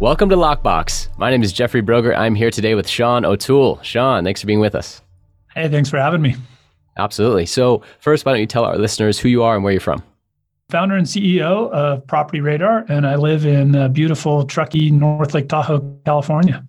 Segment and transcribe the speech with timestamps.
[0.00, 1.08] Welcome to Lockbox.
[1.18, 2.16] My name is Jeffrey Broger.
[2.16, 3.80] I'm here today with Sean O'Toole.
[3.82, 5.02] Sean, thanks for being with us.
[5.56, 6.36] Hey, thanks for having me.
[6.96, 7.46] Absolutely.
[7.46, 10.04] So, first, why don't you tell our listeners who you are and where you're from?
[10.70, 15.48] Founder and CEO of Property Radar, and I live in uh, beautiful Truckee, North Lake
[15.48, 16.64] Tahoe, California.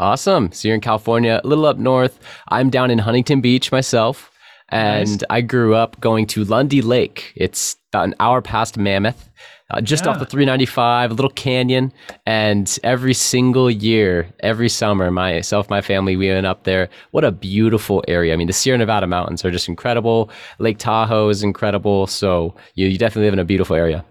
[0.00, 0.50] Awesome.
[0.50, 2.18] So, you're in California, a little up north.
[2.48, 4.32] I'm down in Huntington Beach myself,
[4.70, 5.22] and nice.
[5.30, 7.34] I grew up going to Lundy Lake.
[7.36, 9.30] It's about an hour past Mammoth
[9.70, 10.10] uh, just yeah.
[10.10, 11.92] off the 395, a little canyon.
[12.26, 16.88] And every single year, every summer, myself, my family, we went up there.
[17.12, 18.32] What a beautiful area.
[18.32, 20.30] I mean, the Sierra Nevada mountains are just incredible.
[20.58, 22.06] Lake Tahoe is incredible.
[22.06, 24.04] So you, you definitely live in a beautiful area.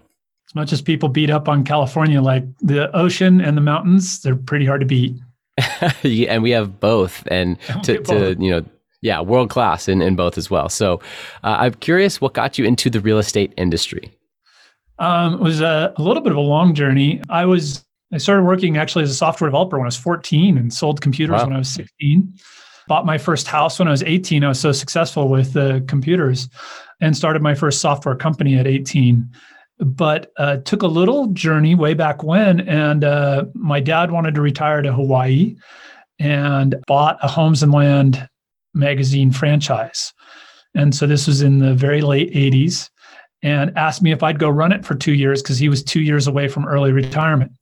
[0.48, 4.36] As much as people beat up on California, like the ocean and the mountains, they're
[4.36, 5.16] pretty hard to beat.
[6.02, 7.26] yeah, and we have both.
[7.28, 8.64] And to, to, you know,
[9.02, 10.68] yeah, world class in, in both as well.
[10.68, 10.94] So
[11.44, 14.10] uh, I'm curious what got you into the real estate industry?
[14.98, 17.20] Um, it was a, a, little bit of a long journey.
[17.28, 20.72] I was I started working actually as a software developer when I was 14 and
[20.72, 21.46] sold computers wow.
[21.46, 22.32] when I was 16.
[22.86, 24.44] Bought my first house when I was 18.
[24.44, 26.48] I was so successful with the computers
[27.00, 29.28] and started my first software company at 18.
[29.80, 34.40] But uh, took a little journey way back when, and uh, my dad wanted to
[34.40, 35.56] retire to Hawaii
[36.20, 38.28] and bought a Homes and Land
[38.74, 40.12] magazine franchise.
[40.76, 42.90] And so this was in the very late 80s
[43.44, 46.00] and asked me if I'd go run it for two years because he was two
[46.00, 47.52] years away from early retirement.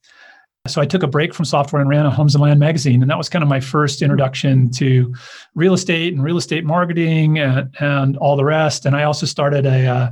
[0.68, 3.02] So I took a break from software and ran a Homes and Land magazine.
[3.02, 5.12] And that was kind of my first introduction to
[5.56, 8.86] real estate and real estate marketing and, and all the rest.
[8.86, 10.10] And I also started a, uh,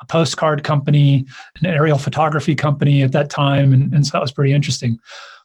[0.00, 1.26] a postcard company,
[1.60, 3.74] an aerial photography company at that time.
[3.74, 4.98] And, and so that was pretty interesting.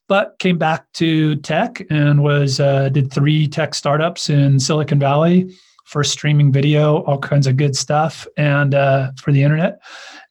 [0.08, 5.54] But came back to tech and was uh, did three tech startups in Silicon Valley
[5.86, 9.80] for streaming video, all kinds of good stuff, and uh, for the internet.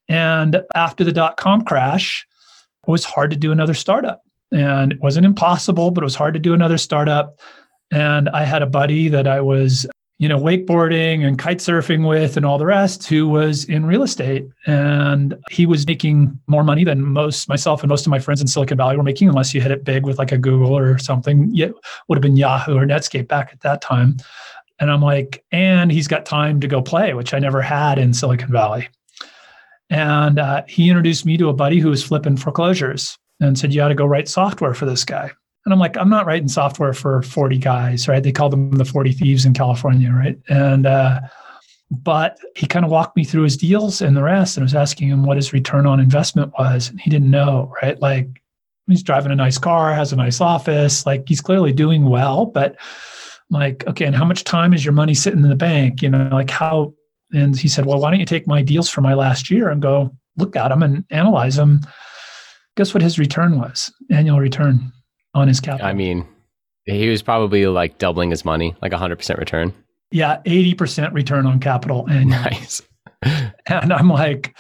[0.09, 2.27] And after the dot com crash,
[2.87, 4.21] it was hard to do another startup.
[4.53, 7.41] And it wasn't impossible, but it was hard to do another startup.
[7.91, 9.87] And I had a buddy that I was,
[10.19, 14.03] you know, wakeboarding and kite surfing with and all the rest who was in real
[14.03, 14.47] estate.
[14.67, 18.47] And he was making more money than most, myself and most of my friends in
[18.47, 21.51] Silicon Valley were making, unless you hit it big with like a Google or something.
[21.57, 21.75] It
[22.09, 24.19] would have been Yahoo or Netscape back at that time.
[24.85, 28.13] And I'm like, and he's got time to go play, which I never had in
[28.13, 28.87] Silicon Valley.
[29.89, 33.81] And uh, he introduced me to a buddy who was flipping foreclosures and said, You
[33.81, 35.31] ought to go write software for this guy.
[35.65, 38.23] And I'm like, I'm not writing software for 40 guys, right?
[38.23, 40.39] They called them the 40 thieves in California, right?
[40.51, 41.23] And, uh,
[41.91, 44.75] but he kind of walked me through his deals and the rest and I was
[44.75, 46.91] asking him what his return on investment was.
[46.91, 47.99] And he didn't know, right?
[48.03, 48.43] Like
[48.87, 52.77] he's driving a nice car, has a nice office, like he's clearly doing well, but
[53.55, 56.03] like, okay, and how much time is your money sitting in the bank?
[56.03, 56.93] You know, like how,
[57.33, 59.81] and he said, well, why don't you take my deals for my last year and
[59.81, 61.81] go look at them and analyze them?
[62.77, 63.91] Guess what his return was?
[64.11, 64.93] Annual return
[65.33, 65.87] on his capital.
[65.87, 66.27] I mean,
[66.85, 69.73] he was probably like doubling his money, like 100% return.
[70.11, 72.07] Yeah, 80% return on capital.
[72.07, 72.83] And nice.
[73.23, 74.55] and I'm like,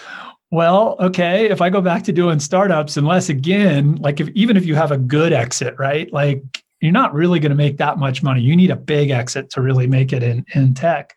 [0.51, 4.65] well, okay, if I go back to doing startups, unless again, like if even if
[4.65, 6.13] you have a good exit, right?
[6.13, 8.43] Like you're not really going to make that much money.
[8.43, 11.17] You need a big exit to really make it in, in tech.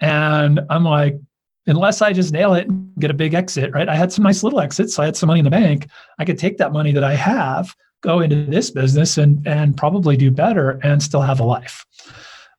[0.00, 1.18] And I'm like,
[1.66, 3.86] unless I just nail it and get a big exit, right?
[3.86, 4.94] I had some nice little exits.
[4.94, 5.88] So I had some money in the bank.
[6.18, 10.16] I could take that money that I have, go into this business and and probably
[10.16, 11.84] do better and still have a life.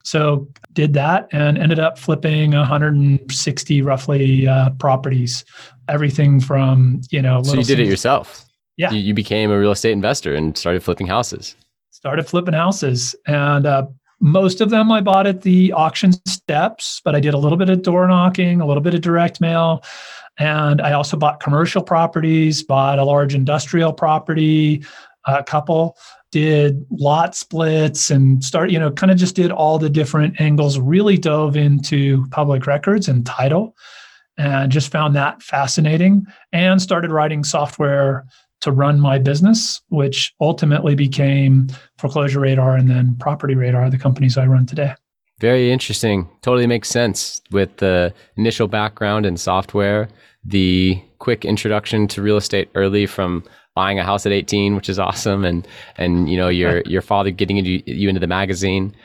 [0.03, 5.43] So did that and ended up flipping 160 roughly uh, properties,
[5.87, 7.41] everything from you know.
[7.41, 8.45] So you did it yourself.
[8.77, 11.55] Yeah, you, you became a real estate investor and started flipping houses
[12.05, 13.15] started flipping houses.
[13.25, 13.87] And uh,
[14.19, 17.67] most of them I bought at the auction steps, but I did a little bit
[17.67, 19.83] of door knocking, a little bit of direct mail.
[20.37, 24.85] And I also bought commercial properties, bought a large industrial property,
[25.25, 25.97] a couple,
[26.31, 30.77] did lot splits and start, you know, kind of just did all the different angles,
[30.77, 33.75] really dove into public records and title
[34.37, 38.27] and just found that fascinating and started writing software
[38.65, 41.67] to run my business, which ultimately became
[41.97, 44.93] Foreclosure Radar and then Property Radar, the companies I run today.
[45.39, 46.27] Very interesting.
[46.41, 50.09] Totally makes sense with the initial background in software,
[50.43, 53.43] the quick introduction to real estate early from
[53.75, 57.31] buying a house at 18, which is awesome, and and you know your your father
[57.31, 58.95] getting into, you into the magazine,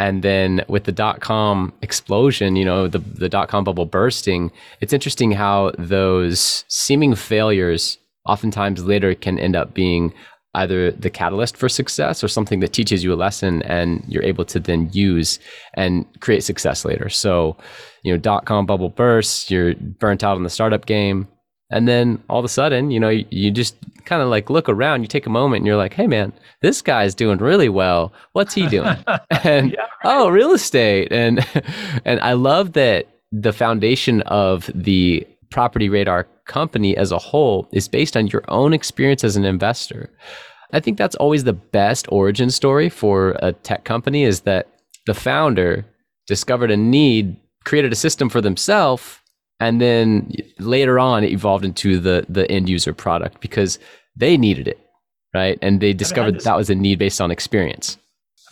[0.00, 4.50] and then with the dot com explosion, you know the the dot com bubble bursting.
[4.80, 10.12] It's interesting how those seeming failures oftentimes later can end up being
[10.54, 14.44] either the catalyst for success or something that teaches you a lesson and you're able
[14.44, 15.38] to then use
[15.74, 17.08] and create success later.
[17.08, 17.56] So,
[18.02, 21.26] you know, dot com bubble bursts, you're burnt out on the startup game.
[21.70, 23.74] And then all of a sudden, you know, you, you just
[24.04, 26.32] kind of like look around, you take a moment and you're like, hey man,
[26.62, 28.12] this guy's doing really well.
[28.32, 28.96] What's he doing?
[29.42, 29.88] and yeah, right.
[30.04, 31.10] oh, real estate.
[31.10, 31.44] And
[32.04, 37.88] and I love that the foundation of the property radar company as a whole is
[37.88, 40.10] based on your own experience as an investor.
[40.72, 44.68] I think that's always the best origin story for a tech company is that
[45.06, 45.84] the founder
[46.26, 49.20] discovered a need, created a system for themselves,
[49.60, 53.78] and then later on it evolved into the the end user product because
[54.16, 54.78] they needed it,
[55.32, 55.58] right?
[55.62, 57.98] And they discovered that, that was a need based on experience.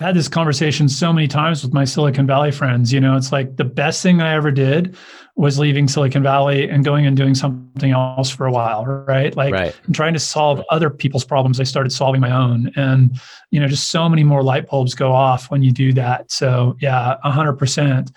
[0.00, 2.92] I've had this conversation so many times with my Silicon Valley friends.
[2.92, 4.96] You know, it's like the best thing I ever did
[5.34, 9.34] was leaving Silicon Valley and going and doing something else for a while, right?
[9.34, 9.74] Like right.
[9.92, 11.58] trying to solve other people's problems.
[11.58, 12.70] I started solving my own.
[12.76, 13.18] And,
[13.50, 16.30] you know, just so many more light bulbs go off when you do that.
[16.30, 18.14] So, yeah, 100%.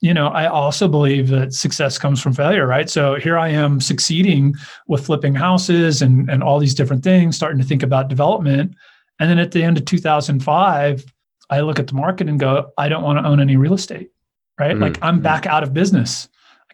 [0.00, 2.90] You know, I also believe that success comes from failure, right?
[2.90, 4.54] So here I am succeeding
[4.88, 8.74] with flipping houses and, and all these different things, starting to think about development.
[9.20, 11.04] And then at the end of 2005,
[11.48, 14.10] I look at the market and go, I don't want to own any real estate,
[14.58, 14.72] right?
[14.72, 14.82] Mm-hmm.
[14.82, 16.28] Like I'm back out of business.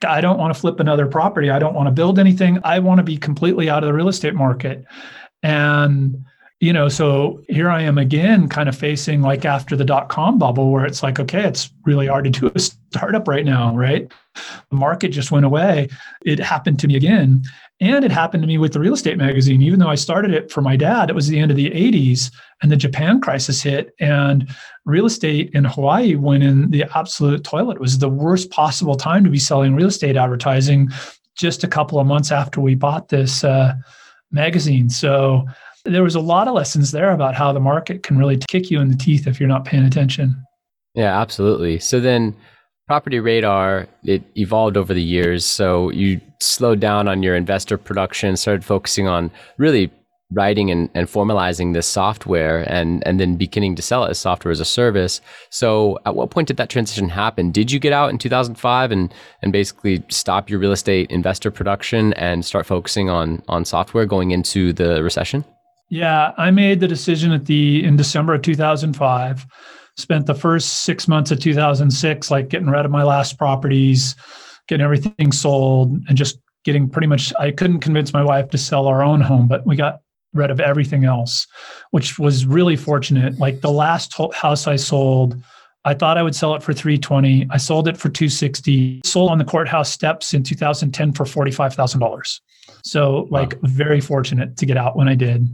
[0.05, 1.51] I don't want to flip another property.
[1.51, 2.59] I don't want to build anything.
[2.65, 4.85] I want to be completely out of the real estate market.
[5.43, 6.25] And,
[6.61, 10.39] you know, so here I am again, kind of facing like after the dot com
[10.39, 14.13] bubble, where it's like, okay, it's really hard to do a startup right now, right?
[14.71, 15.89] The market just went away.
[16.25, 17.43] It happened to me again.
[17.83, 19.61] And it happened to me with the real estate magazine.
[19.61, 22.31] Even though I started it for my dad, it was the end of the 80s
[22.63, 23.93] and the Japan crisis hit.
[23.99, 24.49] And
[24.85, 27.75] real estate in Hawaii went in the absolute toilet.
[27.75, 30.91] It was the worst possible time to be selling real estate advertising
[31.37, 33.75] just a couple of months after we bought this uh,
[34.31, 34.89] magazine.
[34.89, 35.45] So
[35.85, 38.81] there was a lot of lessons there about how the market can really kick you
[38.81, 40.41] in the teeth if you're not paying attention.
[40.95, 41.81] Yeah, absolutely.
[41.81, 42.37] So then
[42.93, 45.47] Property Radar, it evolved over the years.
[45.47, 49.91] So you slowed down on your investor production, started focusing on really
[50.33, 54.53] writing and, and formalizing this software and, and then beginning to sell it as software
[54.53, 55.23] as a service.
[55.49, 57.51] So at what point did that transition happen?
[57.51, 62.13] Did you get out in 2005 and, and basically stop your real estate investor production
[62.13, 65.47] and start focusing on, on software going into the recession?
[65.89, 69.47] Yeah, I made the decision at the in December of 2005
[69.97, 74.15] spent the first six months of 2006 like getting rid of my last properties
[74.69, 78.87] getting everything sold and just getting pretty much i couldn't convince my wife to sell
[78.87, 80.01] our own home but we got
[80.33, 81.47] rid of everything else
[81.91, 83.39] which was really fortunate.
[83.39, 85.37] Like the last house i sold
[85.85, 89.39] i thought i would sell it for 320 i sold it for 260 sold on
[89.39, 92.41] the courthouse steps in 2010 for $45000
[92.85, 93.61] so like wow.
[93.65, 95.47] very fortunate to get out when i did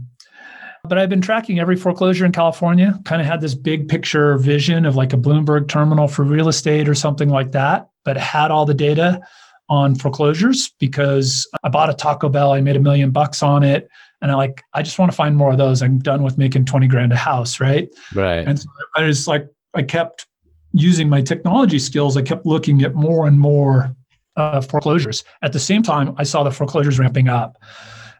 [0.89, 4.85] but I've been tracking every foreclosure in California, kind of had this big picture vision
[4.85, 8.65] of like a Bloomberg terminal for real estate or something like that, but had all
[8.65, 9.21] the data
[9.69, 13.87] on foreclosures because I bought a Taco Bell, I made a million bucks on it.
[14.21, 15.81] And I like, I just want to find more of those.
[15.81, 17.87] I'm done with making 20 grand a house, right?
[18.13, 18.45] Right.
[18.45, 20.27] And so I just like, I kept
[20.73, 22.17] using my technology skills.
[22.17, 23.95] I kept looking at more and more
[24.35, 25.23] uh, foreclosures.
[25.41, 27.57] At the same time, I saw the foreclosures ramping up.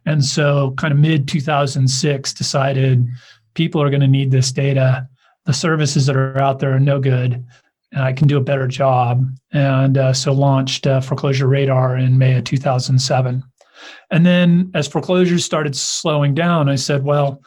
[0.05, 3.07] And so, kind of mid 2006, decided
[3.53, 5.07] people are going to need this data.
[5.45, 7.43] The services that are out there are no good.
[7.97, 9.25] I can do a better job.
[9.51, 13.43] And uh, so, launched uh, Foreclosure Radar in May of 2007.
[14.11, 17.41] And then, as foreclosures started slowing down, I said, well,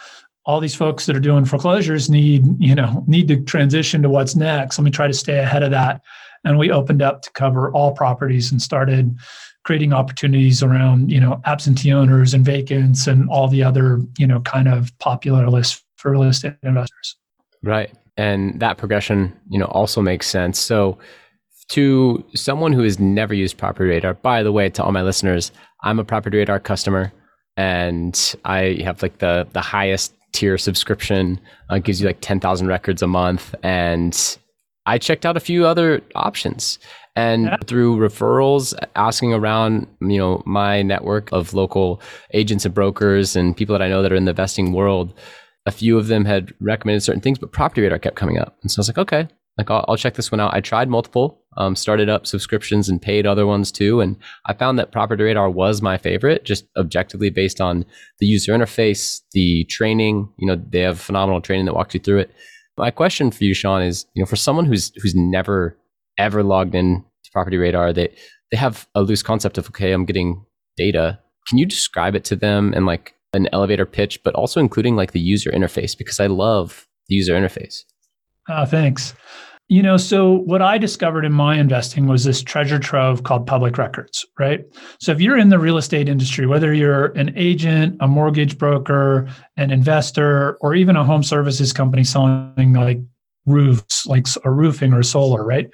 [0.45, 4.35] all these folks that are doing foreclosures need, you know, need to transition to what's
[4.35, 4.79] next.
[4.79, 6.01] Let me try to stay ahead of that.
[6.45, 9.17] And we opened up to cover all properties and started
[9.65, 14.41] creating opportunities around you know absentee owners and vacants and all the other you know
[14.41, 17.17] kind of popular lists for real estate investors.
[17.63, 17.93] Right.
[18.17, 20.59] And that progression you know also makes sense.
[20.59, 20.99] So
[21.69, 25.53] to someone who has never used property radar by the way to all my listeners
[25.83, 27.13] i'm a property radar customer
[27.57, 31.39] and i have like the the highest tier subscription
[31.71, 33.55] uh, gives you like 10,000 records a month.
[33.63, 34.39] And
[34.87, 36.79] I checked out a few other options
[37.17, 37.57] and yeah.
[37.67, 42.01] through referrals asking around you know my network of local
[42.33, 45.13] agents and brokers and people that i know that are in the investing world
[45.67, 48.71] a few of them had recommended certain things but property radar kept coming up and
[48.71, 49.29] so i was like okay
[49.59, 53.01] like i'll, I'll check this one out i tried multiple Um, started up subscriptions and
[53.01, 54.01] paid other ones too.
[54.01, 54.17] And
[54.47, 57.85] I found that Property Radar was my favorite, just objectively based on
[58.21, 60.33] the user interface, the training.
[60.39, 62.31] You know, they have phenomenal training that walks you through it.
[62.79, 65.77] My question for you, Sean, is you know, for someone who's who's never
[66.19, 68.15] ever logged in to Property Radar, they
[68.51, 70.45] they have a loose concept of okay, I'm getting
[70.77, 71.19] data.
[71.49, 75.13] Can you describe it to them in like an elevator pitch, but also including like
[75.13, 75.97] the user interface?
[75.97, 77.85] Because I love the user interface.
[78.49, 79.15] Oh, thanks.
[79.69, 83.79] You know, so what I discovered in my investing was this treasure trove called public
[83.79, 84.67] records, right?
[85.01, 89.29] So if you're in the real estate industry, whether you're an agent, a mortgage broker,
[89.57, 92.99] an investor, or even a home services company selling like
[93.47, 95.71] roofs, like a roofing or solar, right?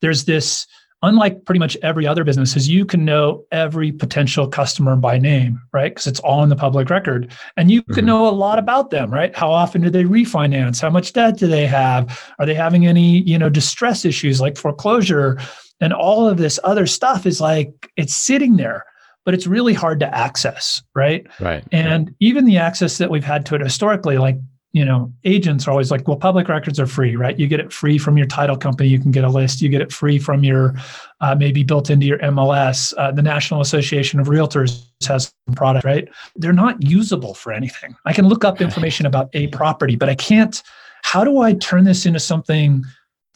[0.00, 0.66] There's this
[1.02, 5.60] unlike pretty much every other business is you can know every potential customer by name
[5.72, 5.92] right?
[5.92, 7.32] Because it's all in the public record.
[7.56, 8.06] And you can mm-hmm.
[8.06, 9.34] know a lot about them right?
[9.36, 10.80] How often do they refinance?
[10.80, 12.34] How much debt do they have?
[12.38, 15.38] Are they having any you know distress issues like foreclosure?
[15.80, 18.84] And all of this other stuff is like it's sitting there
[19.24, 21.62] but it's really hard to access right right.
[21.70, 24.38] And even the access that we've had to it historically like
[24.72, 27.38] you know, agents are always like, well, public records are free, right?
[27.38, 28.88] You get it free from your title company.
[28.88, 29.62] You can get a list.
[29.62, 30.74] You get it free from your,
[31.20, 32.92] uh, maybe built into your MLS.
[32.98, 36.08] Uh, the National Association of Realtors has some product, right?
[36.36, 37.96] They're not usable for anything.
[38.04, 40.62] I can look up information about a property, but I can't.
[41.02, 42.84] How do I turn this into something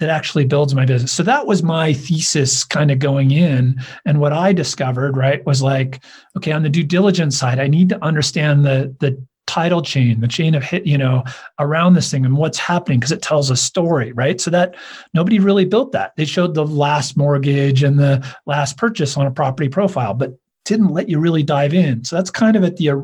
[0.00, 1.12] that actually builds my business?
[1.12, 3.80] So that was my thesis kind of going in.
[4.04, 6.04] And what I discovered, right, was like,
[6.36, 9.18] okay, on the due diligence side, I need to understand the the
[9.52, 11.22] title chain, the chain of hit, you know,
[11.58, 14.40] around this thing and what's happening because it tells a story, right?
[14.40, 14.74] So that
[15.12, 16.14] nobody really built that.
[16.16, 20.88] They showed the last mortgage and the last purchase on a property profile, but didn't
[20.88, 22.02] let you really dive in.
[22.02, 22.96] So that's kind of at the uh,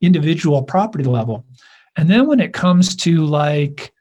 [0.00, 1.46] individual property level.
[1.96, 3.92] And then when it comes to like,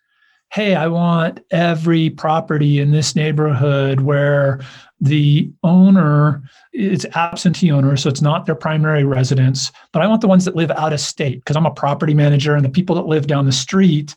[0.52, 4.62] hey, I want every property in this neighborhood where
[5.00, 6.42] the owner
[6.74, 10.56] is absentee owner, so it's not their primary residence, but I want the ones that
[10.56, 13.46] live out of state because I'm a property manager and the people that live down
[13.46, 14.16] the street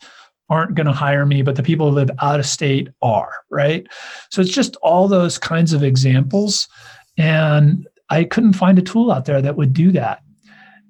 [0.48, 3.86] aren't going to hire me, but the people who live out of state are, right?
[4.30, 6.68] So it's just all those kinds of examples.
[7.16, 10.22] And I couldn't find a tool out there that would do that.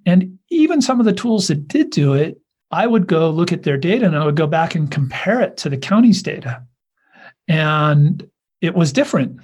[0.04, 2.41] And even some of the tools that did do it,
[2.72, 5.56] I would go look at their data and I would go back and compare it
[5.58, 6.62] to the county's data.
[7.46, 8.28] And
[8.60, 9.40] it was different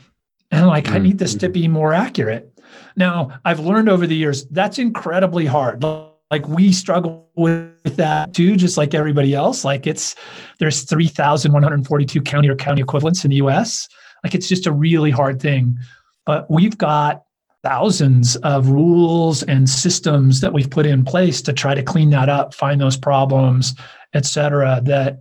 [0.51, 0.95] and like, mm-hmm.
[0.95, 1.53] I need this to mm-hmm.
[1.53, 2.53] be more accurate.
[2.97, 5.85] Now, I've learned over the years that's incredibly hard.
[6.31, 9.65] Like we struggle with that too, just like everybody else.
[9.65, 10.15] Like it's
[10.59, 13.89] there's 3,142 county or county equivalents in the US.
[14.25, 15.79] Like it's just a really hard thing.
[16.27, 17.23] But we've got
[17.63, 22.29] thousands of rules and systems that we've put in place to try to clean that
[22.29, 23.75] up, find those problems,
[24.15, 25.21] et cetera, that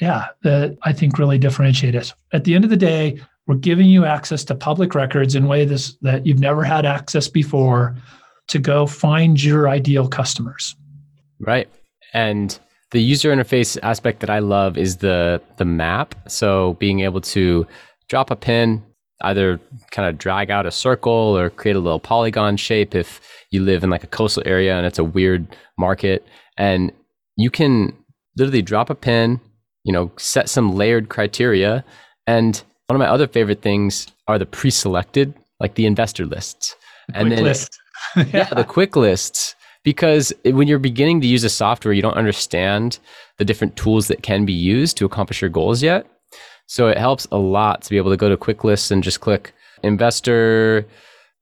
[0.00, 2.14] yeah, that I think really differentiate us.
[2.32, 5.96] At the end of the day, we're giving you access to public records in ways
[6.02, 7.96] that you've never had access before
[8.48, 10.76] to go find your ideal customers.
[11.40, 11.68] Right.
[12.12, 12.58] And
[12.90, 16.14] the user interface aspect that I love is the the map.
[16.28, 17.66] So being able to
[18.08, 18.82] drop a pin,
[19.22, 19.60] either
[19.90, 23.20] kind of drag out a circle or create a little polygon shape if
[23.50, 25.46] you live in like a coastal area and it's a weird
[25.76, 26.24] market.
[26.56, 26.92] And
[27.36, 27.96] you can
[28.36, 29.40] literally drop a pin,
[29.84, 31.84] you know, set some layered criteria
[32.26, 36.74] and one of my other favorite things are the pre-selected, like the investor lists.
[37.08, 37.78] The and then list.
[38.16, 38.24] yeah.
[38.32, 39.54] yeah, the quick lists.
[39.84, 42.98] Because when you're beginning to use a software, you don't understand
[43.36, 46.06] the different tools that can be used to accomplish your goals yet.
[46.68, 49.20] So it helps a lot to be able to go to quick lists and just
[49.20, 50.86] click investor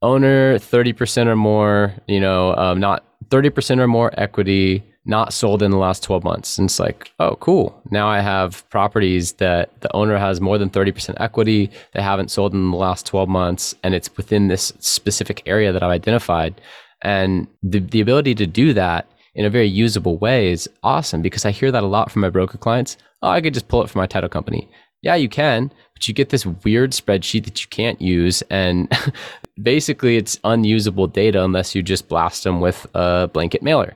[0.01, 5.71] owner 30% or more, you know, um, not 30% or more equity, not sold in
[5.71, 6.57] the last 12 months.
[6.57, 7.77] And it's like, oh, cool.
[7.91, 12.53] Now I have properties that the owner has more than 30% equity that haven't sold
[12.53, 13.75] in the last 12 months.
[13.83, 16.61] And it's within this specific area that I've identified.
[17.01, 21.45] And the, the ability to do that in a very usable way is awesome because
[21.45, 22.95] I hear that a lot from my broker clients.
[23.21, 24.69] Oh, I could just pull it from my title company.
[25.01, 28.41] Yeah, you can, but you get this weird spreadsheet that you can't use.
[28.49, 28.91] And
[29.61, 33.95] basically, it's unusable data unless you just blast them with a blanket mailer.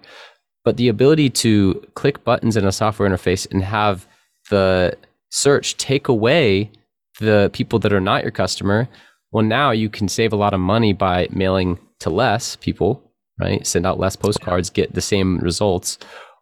[0.63, 4.08] But the ability to click buttons in a software interface and have
[4.50, 4.96] the
[5.31, 6.72] search take away
[7.20, 8.88] the people that are not your customer,
[9.31, 13.01] well, now you can save a lot of money by mailing to less people,
[13.39, 13.65] right?
[13.65, 15.98] Send out less postcards, get the same results,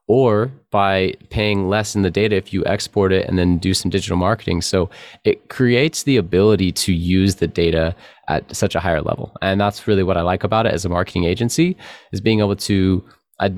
[0.10, 3.92] or by paying less in the data if you export it and then do some
[3.92, 4.60] digital marketing.
[4.62, 4.90] So
[5.24, 7.96] it creates the ability to use the data
[8.28, 9.32] at such a higher level.
[9.44, 11.78] And that's really what I like about it as a marketing agency
[12.12, 13.04] is being able to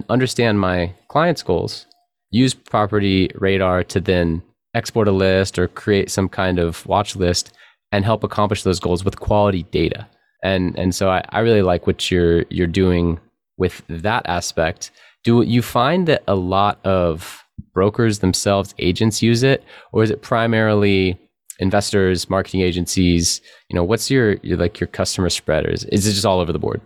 [0.09, 1.87] understand my client's goals,
[2.31, 4.43] use property radar to then
[4.73, 7.53] export a list or create some kind of watch list
[7.93, 10.05] and help accomplish those goals with quality data.
[10.43, 13.19] And and so I, I really like what you're you're doing
[13.57, 14.91] with that aspect.
[15.23, 20.21] Do you find that a lot of brokers themselves, agents use it, or is it
[20.21, 21.19] primarily
[21.59, 23.41] investors, marketing agencies?
[23.69, 26.39] You know, what's your, your like your customer spread, or is, is it just all
[26.39, 26.81] over the board?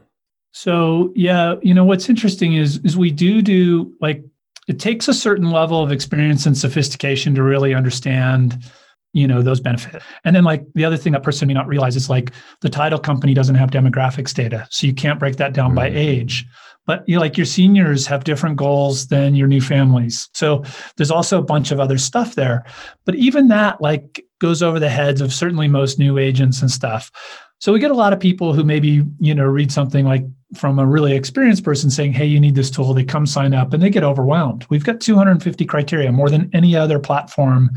[0.52, 4.24] So yeah, you know what's interesting is is we do do like
[4.68, 8.58] it takes a certain level of experience and sophistication to really understand
[9.14, 11.96] you know those benefits and then like the other thing that person may not realize
[11.96, 15.70] is like the title company doesn't have demographics data so you can't break that down
[15.70, 15.78] mm-hmm.
[15.78, 16.46] by age
[16.86, 20.30] but you like your seniors have different goals than your new families.
[20.34, 20.64] So
[20.98, 22.64] there's also a bunch of other stuff there.
[23.06, 27.12] But even that like goes over the heads of certainly most new agents and stuff.
[27.60, 30.26] So we get a lot of people who maybe you know read something like
[30.56, 32.94] from a really experienced person saying hey you need this tool.
[32.94, 34.66] They come sign up and they get overwhelmed.
[34.70, 37.72] We've got 250 criteria more than any other platform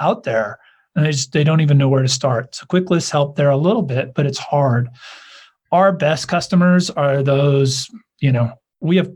[0.00, 0.58] out there.
[0.94, 2.54] And they just they don't even know where to start.
[2.54, 4.88] So quick lists help there a little bit, but it's hard.
[5.72, 9.10] Our best customers are those, you know, we have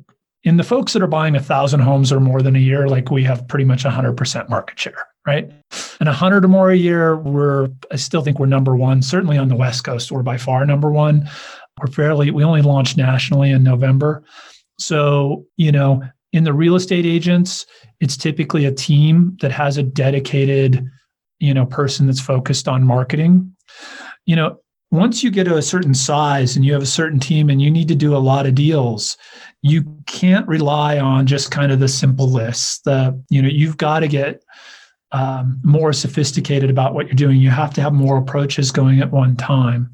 [0.44, 3.10] in the folks that are buying a thousand homes or more than a year, like
[3.10, 5.50] we have pretty much 100% market share, right?
[6.00, 9.02] And 100 or more a year, we're, I still think we're number one.
[9.02, 11.28] Certainly on the West Coast, we're by far number one.
[11.78, 14.22] We're fairly, we only launched nationally in November.
[14.78, 16.02] So, you know,
[16.32, 17.66] in the real estate agents,
[18.00, 20.88] it's typically a team that has a dedicated
[21.40, 23.56] you know person that's focused on marketing
[24.26, 24.58] you know
[24.90, 27.70] once you get to a certain size and you have a certain team and you
[27.70, 29.16] need to do a lot of deals
[29.62, 34.00] you can't rely on just kind of the simple lists the you know you've got
[34.00, 34.42] to get
[35.12, 37.38] um, more sophisticated about what you're doing.
[37.38, 39.90] You have to have more approaches going at one time.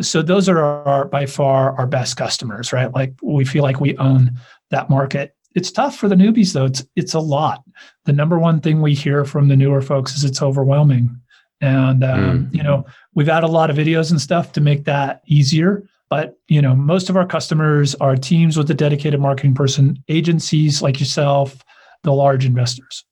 [0.00, 2.92] So those are our, by far our best customers right?
[2.92, 4.38] Like we feel like we own
[4.70, 5.34] that market.
[5.54, 6.66] It's tough for the newbies though.
[6.66, 7.62] It's it's a lot.
[8.04, 11.18] The number one thing we hear from the newer folks is it's overwhelming,
[11.60, 12.54] and um, mm.
[12.54, 12.84] you know
[13.14, 15.82] we've added a lot of videos and stuff to make that easier.
[16.08, 20.82] But you know most of our customers are teams with a dedicated marketing person, agencies
[20.82, 21.64] like yourself,
[22.02, 23.04] the large investors.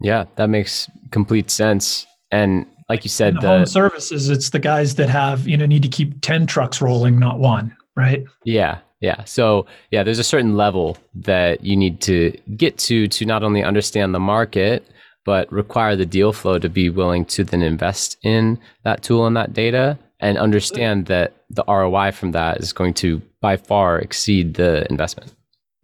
[0.00, 2.06] Yeah, that makes complete sense.
[2.30, 5.66] And like you said, the, the home services, it's the guys that have you know
[5.66, 8.24] need to keep ten trucks rolling, not one, right?
[8.44, 9.24] Yeah, yeah.
[9.24, 13.62] So yeah, there's a certain level that you need to get to to not only
[13.62, 14.86] understand the market,
[15.24, 19.36] but require the deal flow to be willing to then invest in that tool and
[19.36, 24.54] that data and understand that the ROI from that is going to by far exceed
[24.54, 25.34] the investment.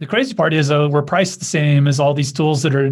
[0.01, 2.87] The crazy part is, though, we're priced the same as all these tools that are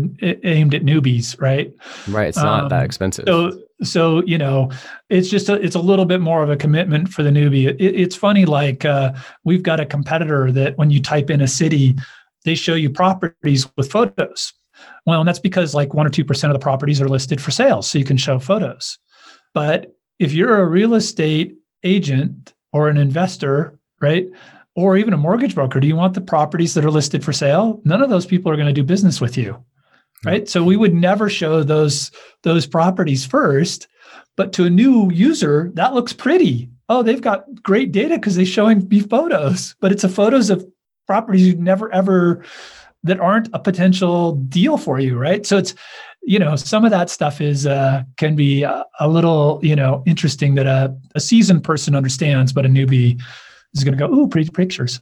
[0.45, 1.73] aimed at newbies, right?
[2.09, 2.29] Right.
[2.29, 3.25] It's not um, that expensive.
[3.27, 4.71] So, so you know,
[5.11, 7.69] it's just a, it's a little bit more of a commitment for the newbie.
[7.69, 9.13] It, it's funny, like uh,
[9.45, 11.97] we've got a competitor that when you type in a city,
[12.45, 14.53] they show you properties with photos.
[15.07, 17.51] Well, and that's because like one or two percent of the properties are listed for
[17.51, 18.99] sale, so you can show photos.
[19.55, 24.27] But if you're a real estate agent or an investor, right?
[24.75, 27.81] or even a mortgage broker, do you want the properties that are listed for sale?
[27.85, 29.53] None of those people are going to do business with you.
[30.23, 30.29] Hmm.
[30.29, 30.49] Right.
[30.49, 32.11] So we would never show those
[32.43, 33.89] those properties first.
[34.37, 36.71] But to a new user, that looks pretty.
[36.89, 40.67] Oh, they've got great data because they're showing me photos, but it's a photos of
[41.07, 42.45] properties you've never ever
[43.05, 45.45] that aren't a potential deal for you, right?
[45.47, 45.75] So it's
[46.23, 50.03] you know some of that stuff is uh, can be a, a little you know
[50.07, 53.21] interesting that a, a seasoned person understands, but a newbie
[53.75, 55.01] is going to go, ooh, pretty pictures.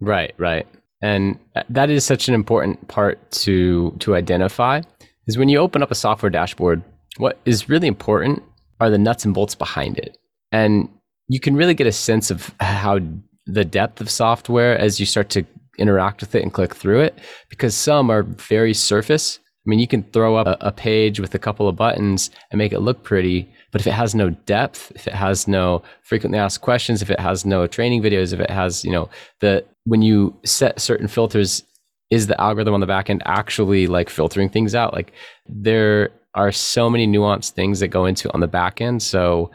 [0.00, 0.66] Right, right.
[1.02, 4.82] And that is such an important part to to identify
[5.26, 6.82] is when you open up a software dashboard,
[7.18, 8.42] what is really important
[8.80, 10.16] are the nuts and bolts behind it.
[10.52, 10.88] And
[11.28, 12.98] you can really get a sense of how
[13.46, 15.44] the depth of software as you start to
[15.80, 19.38] interact with it and click through it because some are very surface.
[19.66, 22.58] I mean, you can throw up a, a page with a couple of buttons and
[22.58, 26.38] make it look pretty, but if it has no depth, if it has no frequently
[26.38, 29.08] asked questions, if it has no training videos, if it has, you know,
[29.40, 31.62] the when you set certain filters,
[32.10, 34.92] is the algorithm on the back end actually like filtering things out?
[34.92, 35.12] Like
[35.46, 39.02] there are so many nuanced things that go into on the back end.
[39.02, 39.50] So,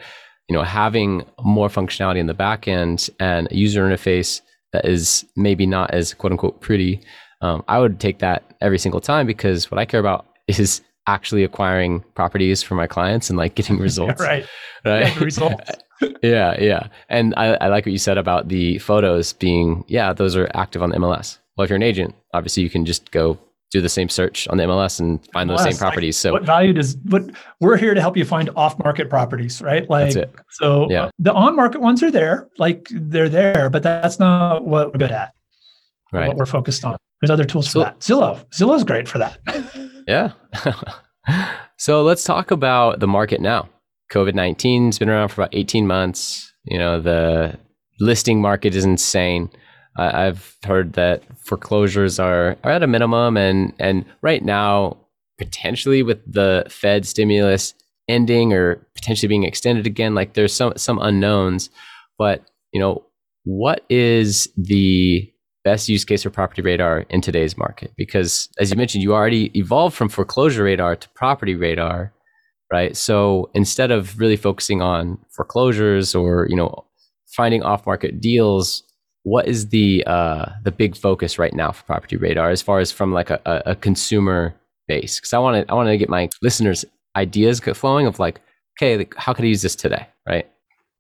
[0.48, 4.42] you know, having more functionality in the back end and a user interface
[4.76, 7.00] that is maybe not as quote unquote pretty,
[7.42, 11.44] um, I would take that every single time because what I care about is actually
[11.44, 14.20] acquiring properties for my clients and like getting results.
[14.20, 14.46] right.
[14.84, 15.08] Right.
[15.08, 15.72] Yeah, results.
[16.22, 16.60] yeah.
[16.60, 16.88] Yeah.
[17.10, 20.84] And I, I like what you said about the photos being, yeah, those are active
[20.84, 21.40] on the MLS.
[21.56, 23.40] Well, if you're an agent, obviously you can just go
[23.72, 26.18] do the same search on the MLS and find MLS, those same properties.
[26.18, 29.62] Like, so what value does what we're here to help you find off market properties,
[29.62, 29.90] right?
[29.90, 30.14] Like
[30.52, 31.10] so yeah.
[31.20, 35.12] the on market ones are there, like they're there, but that's not what we're good
[35.12, 35.34] at.
[36.14, 36.28] Right.
[36.28, 36.98] What we're focused on.
[37.22, 38.00] There's other tools for that.
[38.00, 38.46] Zillow.
[38.52, 39.40] Zillow's great for that.
[40.08, 40.32] yeah.
[41.78, 43.68] so let's talk about the market now.
[44.12, 46.54] COVID 19 has been around for about 18 months.
[46.66, 47.58] You know, the
[48.00, 49.50] listing market is insane.
[49.98, 53.38] Uh, I've heard that foreclosures are, are at a minimum.
[53.38, 54.98] And, and right now,
[55.38, 57.74] potentially with the Fed stimulus
[58.08, 61.70] ending or potentially being extended again, like there's some, some unknowns.
[62.18, 63.06] But, you know,
[63.46, 65.32] what is the
[65.66, 69.52] best use case for property radar in today's market because as you mentioned you already
[69.58, 72.14] evolved from foreclosure radar to property radar
[72.72, 76.86] right so instead of really focusing on foreclosures or you know
[77.36, 78.84] finding off market deals
[79.26, 82.92] what is the uh, the big focus right now for property radar as far as
[82.92, 84.56] from like a, a consumer
[84.88, 86.86] base because i want to i want to get my listeners
[87.16, 88.40] ideas flowing of like
[88.78, 90.48] okay how could i use this today right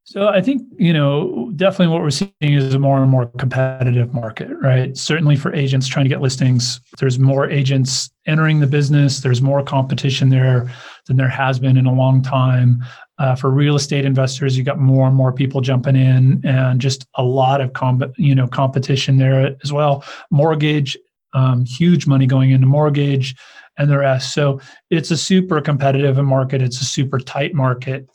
[0.07, 4.13] so I think, you know, definitely what we're seeing is a more and more competitive
[4.13, 4.95] market, right?
[4.95, 9.21] Certainly for agents trying to get listings, there's more agents entering the business.
[9.21, 10.71] There's more competition there
[11.07, 12.85] than there has been in a long time.
[13.17, 17.07] Uh, for real estate investors, you got more and more people jumping in, and just
[17.15, 17.71] a lot of
[18.17, 20.03] you know competition there as well.
[20.31, 20.97] Mortgage,
[21.33, 23.33] um, huge money going into mortgage,
[23.77, 24.33] and the rest.
[24.33, 26.61] So it's a super competitive market.
[26.61, 28.09] It's a super tight market,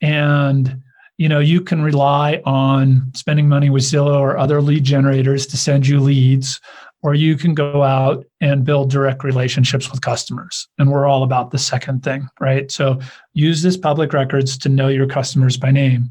[0.00, 0.82] and
[1.18, 5.58] you know you can rely on spending money with zillow or other lead generators to
[5.58, 6.58] send you leads
[7.02, 10.68] or you can go out and build direct relationships with customers.
[10.78, 12.70] And we're all about the second thing right?
[12.70, 13.00] So
[13.34, 16.10] use this public records to know your customers by name.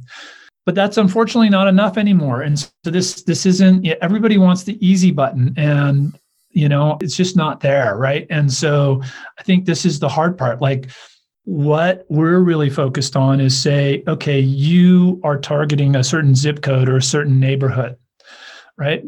[0.65, 2.41] But that's unfortunately not enough anymore.
[2.41, 6.17] And so this this isn't everybody wants the easy button and
[6.50, 8.28] you know it's just not there right?
[8.30, 9.02] And so
[9.39, 10.62] i think this is the hard part.
[10.62, 10.89] Like
[11.47, 16.89] what we're really focused on is say, okay, you are targeting a certain zip code
[16.89, 17.95] or a certain neighborhood,
[18.78, 19.06] right?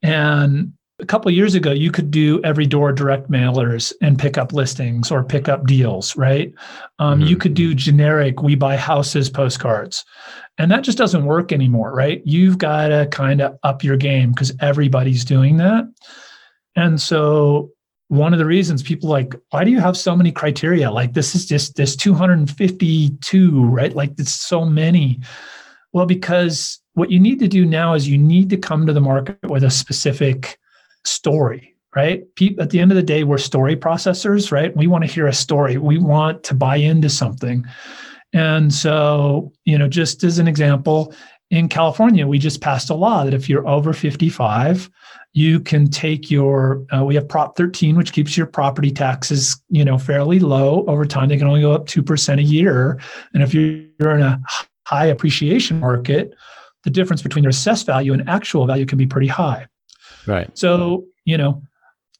[0.00, 4.52] And a couple years ago, you could do every door direct mailers and pick up
[4.52, 6.52] listings or pick up deals, right?
[6.98, 7.28] Um, mm-hmm.
[7.28, 10.04] You could do generic we buy houses postcards.
[10.58, 12.22] And that just doesn't work anymore, right?
[12.24, 15.84] You've got to kind of up your game because everybody's doing that.
[16.76, 17.70] And so
[18.08, 21.36] one of the reasons people like why do you have so many criteria like this
[21.36, 25.20] is just this 252 right like it's so many
[25.92, 29.00] well because what you need to do now is you need to come to the
[29.00, 30.58] market with a specific
[31.04, 32.22] story right?
[32.60, 34.76] At the end of the day we're story processors right?
[34.76, 35.76] We want to hear a story.
[35.76, 37.64] We want to buy into something.
[38.32, 41.14] And so you know just as an example
[41.50, 44.88] in california we just passed a law that if you're over 55
[45.32, 49.84] you can take your uh, we have prop 13 which keeps your property taxes you
[49.84, 51.28] know fairly low over time.
[51.28, 53.00] They can only go up 2% a year.
[53.34, 54.40] And if you're in a
[54.86, 56.34] high appreciation market
[56.82, 59.66] the difference between your assessed value and actual value can be pretty high
[60.26, 61.62] right so you know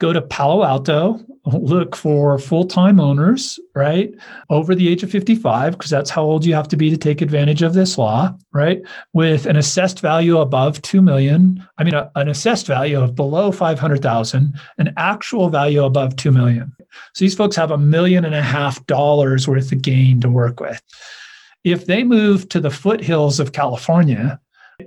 [0.01, 4.13] go to Palo Alto, look for full time owners, right?
[4.49, 7.21] Over the age of 55, because that's how old you have to be to take
[7.21, 8.81] advantage of this law, right?
[9.13, 13.53] With an assessed value above 2 million, I mean, a, an assessed value of below
[13.53, 16.73] 500,000, an actual value above 2 million.
[17.15, 20.61] So these folks have a million and a half dollars worth of gain to work
[20.61, 20.83] with.
[21.63, 24.41] If they move to the foothills of California,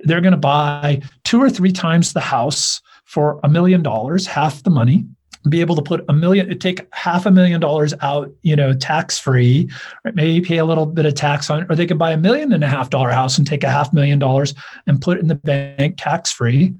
[0.04, 4.63] they're going to buy two or three times the house for a million dollars, half
[4.63, 5.06] the money,
[5.50, 9.20] be able to put a million, take half a million dollars out, you know, tax
[9.20, 9.70] free,
[10.06, 10.16] right?
[10.16, 12.63] maybe pay a little bit of tax on, or they could buy a million and
[12.63, 14.54] a half dollar house and take a half million dollars
[14.88, 16.74] and put it in the bank tax free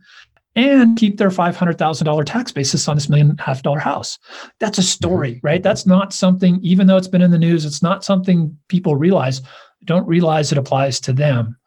[0.56, 4.20] and keep their $500,000 tax basis on this million and a half dollar house.
[4.60, 5.48] That's a story, mm-hmm.
[5.48, 5.64] right?
[5.64, 9.42] That's not something, even though it's been in the news, it's not something people realize,
[9.84, 11.58] don't realize it applies to them.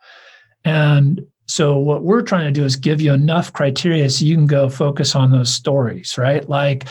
[0.65, 4.47] And so what we're trying to do is give you enough criteria so you can
[4.47, 6.49] go focus on those stories, right?
[6.49, 6.87] Like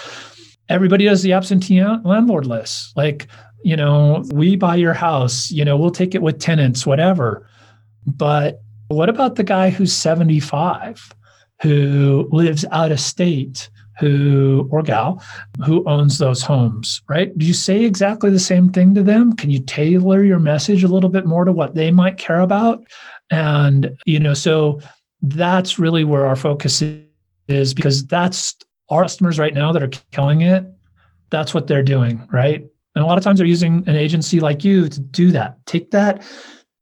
[0.69, 2.95] everybody does the absentee landlord list.
[2.95, 3.27] Like,
[3.63, 7.47] you know, we buy your house, you know, we'll take it with tenants, whatever.
[8.05, 11.13] But what about the guy who's 75
[11.61, 13.69] who lives out of state?
[13.99, 15.23] Who or gal
[15.65, 17.35] who owns those homes, right?
[17.37, 19.35] Do you say exactly the same thing to them?
[19.35, 22.83] Can you tailor your message a little bit more to what they might care about?
[23.31, 24.81] And, you know, so
[25.21, 26.83] that's really where our focus
[27.47, 28.55] is because that's
[28.89, 30.65] our customers right now that are killing it.
[31.29, 32.63] That's what they're doing, right?
[32.95, 35.57] And a lot of times they're using an agency like you to do that.
[35.65, 36.23] Take that,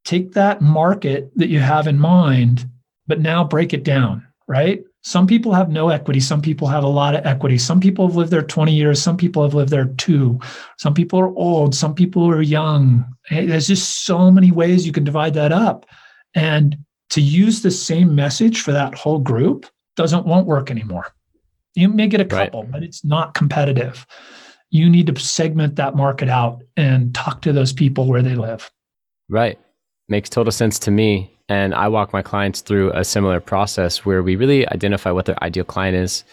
[0.06, 2.70] take that market that you have in mind,
[3.08, 4.84] but now break it down, right?
[5.04, 6.22] Some people have no equity.
[6.22, 7.58] Some people have a lot of equity.
[7.58, 9.02] Some people have lived there 20 years.
[9.02, 10.40] Some people have lived there two.
[10.78, 11.76] Some people are old.
[11.76, 13.06] Some people are young.
[13.30, 15.86] There's just so many ways you can divide that up.
[16.36, 16.78] And
[17.10, 19.66] to use the same message for that whole group
[19.98, 21.14] doesn't won't work anymore.
[21.76, 22.72] You may get a couple, right.
[22.72, 24.06] but it's not competitive.
[24.70, 28.72] You need to segment that market out and talk to those people where they live.
[29.30, 29.60] Right.
[30.08, 31.33] Makes total sense to me.
[31.50, 35.42] And I walk my clients through a similar process where we really identify what their
[35.44, 36.24] ideal client is,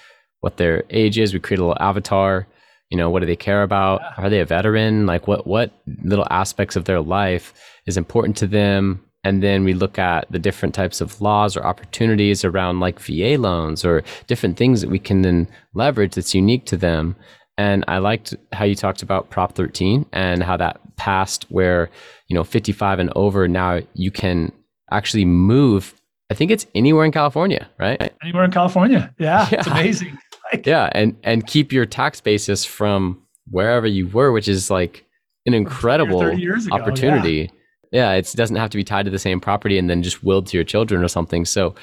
[0.40, 1.34] what their age is.
[1.34, 2.46] We create a little avatar.
[2.90, 4.00] You know, what do they care about?
[4.18, 5.06] Are they a veteran?
[5.06, 7.54] Like what what little aspects of their life
[7.86, 9.04] is important to them?
[9.22, 13.36] And then we look at the different types of laws or opportunities around like VA
[13.38, 17.16] loans or different things that we can then leverage that's unique to them.
[17.58, 21.90] And I liked how you talked about Prop 13 and how that passed where,
[22.28, 24.52] you know, 55 and over now you can
[24.90, 25.94] actually move.
[26.30, 28.12] I think it's anywhere in California, right?
[28.22, 29.12] Anywhere in California.
[29.18, 29.48] Yeah.
[29.50, 29.58] yeah.
[29.60, 30.18] It's amazing.
[30.52, 30.88] Like, yeah.
[30.90, 33.22] And, and keep your tax basis from
[33.52, 35.04] wherever you were, which is like
[35.46, 36.24] an incredible
[36.72, 37.52] opportunity.
[37.92, 38.10] Yeah.
[38.10, 38.12] yeah.
[38.14, 40.56] It doesn't have to be tied to the same property and then just willed to
[40.56, 41.44] your children or something.
[41.44, 41.76] So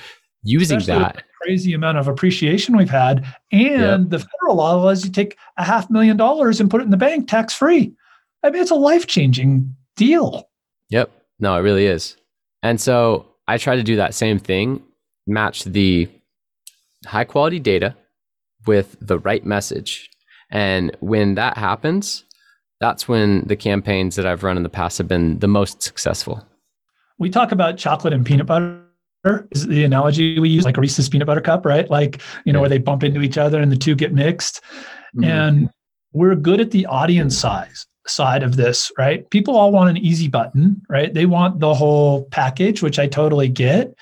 [0.43, 3.99] using Especially that crazy amount of appreciation we've had and yep.
[4.09, 6.89] the federal law allows you to take a half million dollars and put it in
[6.89, 7.93] the bank tax free
[8.43, 10.49] i mean it's a life-changing deal
[10.89, 12.17] yep no it really is
[12.63, 14.83] and so I try to do that same thing,
[15.25, 16.09] match the
[17.05, 17.95] high quality data
[18.65, 20.09] with the right message.
[20.51, 22.23] And when that happens,
[22.79, 26.45] that's when the campaigns that I've run in the past have been the most successful.
[27.17, 28.83] We talk about chocolate and peanut butter
[29.51, 31.89] is the analogy we use, like Reese's peanut butter cup, right?
[31.89, 32.61] Like, you know, yeah.
[32.61, 34.61] where they bump into each other and the two get mixed.
[35.15, 35.23] Mm-hmm.
[35.23, 35.69] And
[36.13, 39.29] we're good at the audience size side of this, right?
[39.29, 41.13] People all want an easy button, right?
[41.13, 43.93] They want the whole package, which I totally get.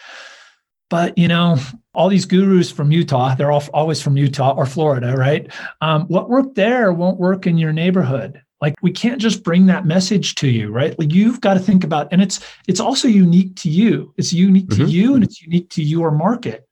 [0.89, 1.57] But, you know,
[1.93, 5.51] all these gurus from Utah, they're all always from Utah or Florida, right?
[5.81, 8.41] Um, what worked there won't work in your neighborhood.
[8.61, 10.97] Like we can't just bring that message to you, right?
[10.97, 14.13] Like you've got to think about, and it's it's also unique to you.
[14.17, 14.87] It's unique to mm-hmm.
[14.87, 16.67] you and it's unique to your market.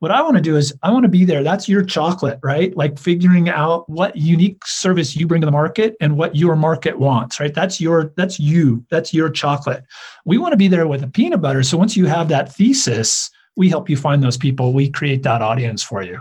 [0.00, 1.42] What I want to do is I want to be there.
[1.42, 2.76] That's your chocolate, right?
[2.76, 6.98] Like figuring out what unique service you bring to the market and what your market
[6.98, 7.54] wants, right?
[7.54, 8.84] That's your that's you.
[8.90, 9.84] That's your chocolate.
[10.24, 11.62] We want to be there with a peanut butter.
[11.62, 14.72] So once you have that thesis, we help you find those people.
[14.74, 16.20] We create that audience for you.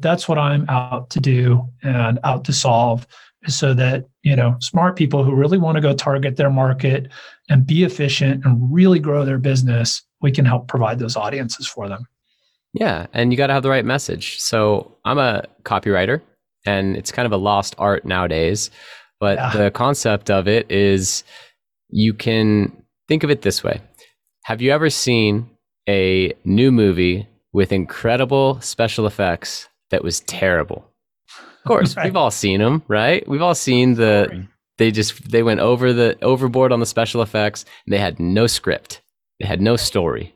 [0.00, 3.06] That's what I'm out to do and out to solve
[3.48, 7.10] so that you know smart people who really want to go target their market
[7.48, 11.88] and be efficient and really grow their business we can help provide those audiences for
[11.88, 12.06] them
[12.72, 14.40] yeah, and you got to have the right message.
[14.40, 16.22] So I'm a copywriter,
[16.64, 18.70] and it's kind of a lost art nowadays.
[19.20, 19.50] But yeah.
[19.52, 21.22] the concept of it is
[21.90, 23.80] you can think of it this way
[24.44, 25.50] Have you ever seen
[25.88, 30.88] a new movie with incredible special effects that was terrible?
[31.28, 32.04] Of course, right.
[32.04, 33.26] we've all seen them, right?
[33.28, 34.46] We've all seen the
[34.78, 38.46] they just they went over the overboard on the special effects and they had no
[38.46, 39.02] script.
[39.38, 40.34] They had no story.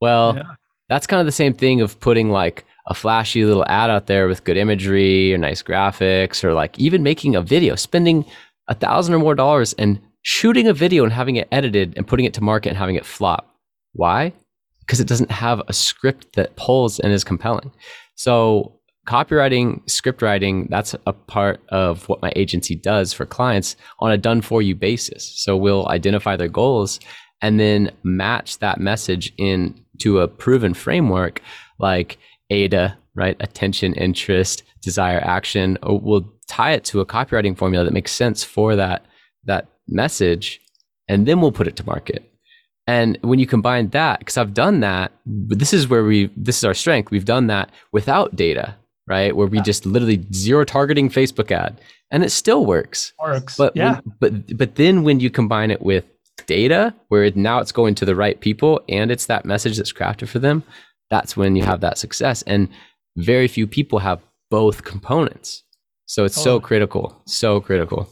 [0.00, 0.54] Well, yeah
[0.88, 4.26] that's kind of the same thing of putting like a flashy little ad out there
[4.26, 8.24] with good imagery or nice graphics or like even making a video, spending
[8.68, 12.24] a thousand or more dollars and shooting a video and having it edited and putting
[12.24, 13.54] it to market and having it flop.
[13.92, 14.32] Why?
[14.80, 17.70] Because it doesn't have a script that pulls and is compelling.
[18.14, 24.10] So copywriting, script writing, that's a part of what my agency does for clients on
[24.10, 25.24] a done for you basis.
[25.42, 27.00] So we'll identify their goals
[27.40, 31.42] and then match that message in to a proven framework
[31.78, 32.18] like
[32.50, 33.36] AIDA, right?
[33.40, 35.78] Attention, interest, desire, action.
[35.86, 39.04] Uh, we'll tie it to a copywriting formula that makes sense for that
[39.44, 40.60] that message,
[41.08, 42.30] and then we'll put it to market.
[42.86, 46.58] And when you combine that, because I've done that, but this is where we this
[46.58, 47.10] is our strength.
[47.10, 49.36] We've done that without data, right?
[49.36, 49.64] Where we yeah.
[49.64, 51.80] just literally zero targeting Facebook ad,
[52.10, 53.12] and it still works.
[53.20, 54.00] Works, but yeah.
[54.18, 56.04] When, but but then when you combine it with
[56.46, 59.92] data where it, now it's going to the right people and it's that message that's
[59.92, 60.62] crafted for them,
[61.10, 62.42] that's when you have that success.
[62.42, 62.68] And
[63.16, 64.20] very few people have
[64.50, 65.64] both components.
[66.06, 66.42] So it's oh.
[66.42, 68.08] so critical, so critical.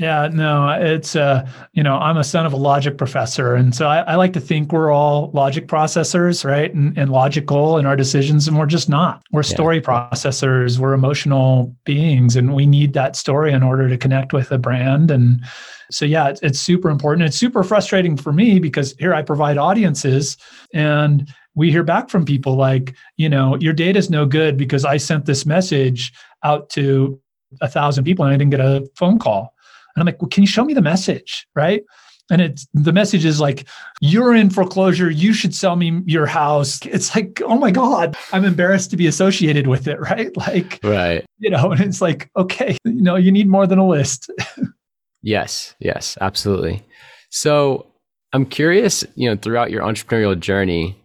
[0.00, 3.86] Yeah, no, it's uh, you know, I'm a son of a logic professor, and so
[3.86, 6.72] I, I like to think we're all logic processors, right?
[6.72, 9.22] And, and, logical in our decisions, and we're just not.
[9.30, 9.82] We're story yeah.
[9.82, 10.78] processors.
[10.78, 15.10] We're emotional beings, and we need that story in order to connect with a brand.
[15.10, 15.44] And
[15.90, 17.28] so, yeah, it's, it's super important.
[17.28, 20.38] It's super frustrating for me because here I provide audiences,
[20.72, 24.86] and we hear back from people like, you know, your data is no good because
[24.86, 26.10] I sent this message
[26.42, 27.20] out to
[27.60, 29.52] a thousand people and I didn't get a phone call
[29.94, 31.46] and I'm like, well, can you show me the message?
[31.54, 31.82] Right.
[32.30, 33.66] And it's the message is like,
[34.00, 35.10] you're in foreclosure.
[35.10, 36.78] You should sell me your house.
[36.86, 39.98] It's like, oh my God, I'm embarrassed to be associated with it.
[40.10, 40.34] Right.
[40.36, 41.24] Like, right.
[41.38, 44.30] You know, and it's like, okay, you know, you need more than a list.
[45.22, 45.74] yes.
[45.78, 46.16] Yes.
[46.20, 46.84] Absolutely.
[47.30, 47.86] So
[48.32, 50.96] I'm curious, you know, throughout your entrepreneurial journey,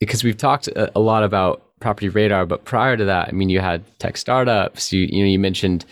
[0.00, 3.60] because we've talked a, lot about property radar, but prior to that, I mean, you
[3.60, 5.84] had tech startups, you, you know, you mentioned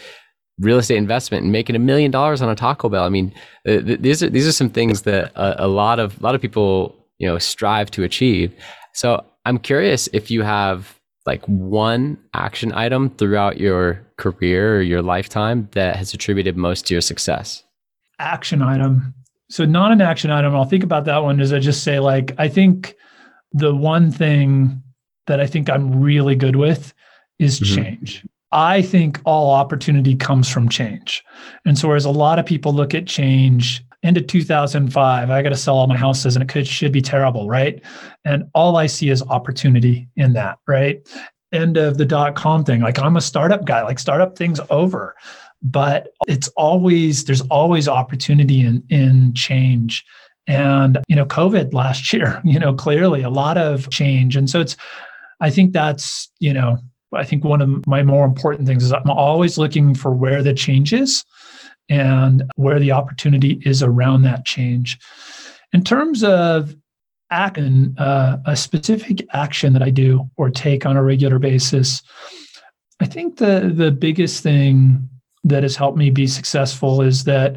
[0.61, 3.05] real estate investment and making a million dollars on a Taco Bell.
[3.05, 3.33] I mean,
[3.67, 6.35] uh, th- these are these are some things that a, a, lot of a lot
[6.35, 8.55] of people you know strive to achieve.
[8.93, 15.03] So I'm curious if you have like one action item throughout your career or your
[15.03, 17.65] lifetime that has attributed most to your success.
[18.19, 19.15] Action item.
[19.51, 20.55] So not an action item.
[20.55, 21.41] I'll think about that one.
[21.41, 22.95] Is I just say like I think
[23.53, 24.83] the one thing
[25.27, 26.93] that I think I'm really good with
[27.39, 27.75] is mm-hmm.
[27.75, 28.27] change.
[28.55, 31.25] I think all opportunity comes from change.
[31.67, 35.57] And so, whereas a lot of people look at change into 2005, I got to
[35.57, 37.83] sell all my houses and it could, should be terrible, right?
[38.25, 41.07] And all I see is opportunity in that, right?
[41.53, 42.81] End of the dot com thing.
[42.81, 45.17] Like, I'm a startup guy, like, startup things over.
[45.61, 50.05] But it's always, there's always opportunity in, in change.
[50.47, 54.37] And, you know, COVID last year, you know, clearly a lot of change.
[54.37, 54.77] And so it's,
[55.41, 56.79] I think that's, you know,
[57.17, 60.55] I think one of my more important things is I'm always looking for where the
[60.55, 61.25] change is
[61.89, 64.99] and where the opportunity is around that change.
[65.73, 66.75] In terms of
[67.31, 72.03] action, uh, a specific action that I do or take on a regular basis,
[73.01, 75.09] I think the the biggest thing
[75.43, 77.57] that has helped me be successful is that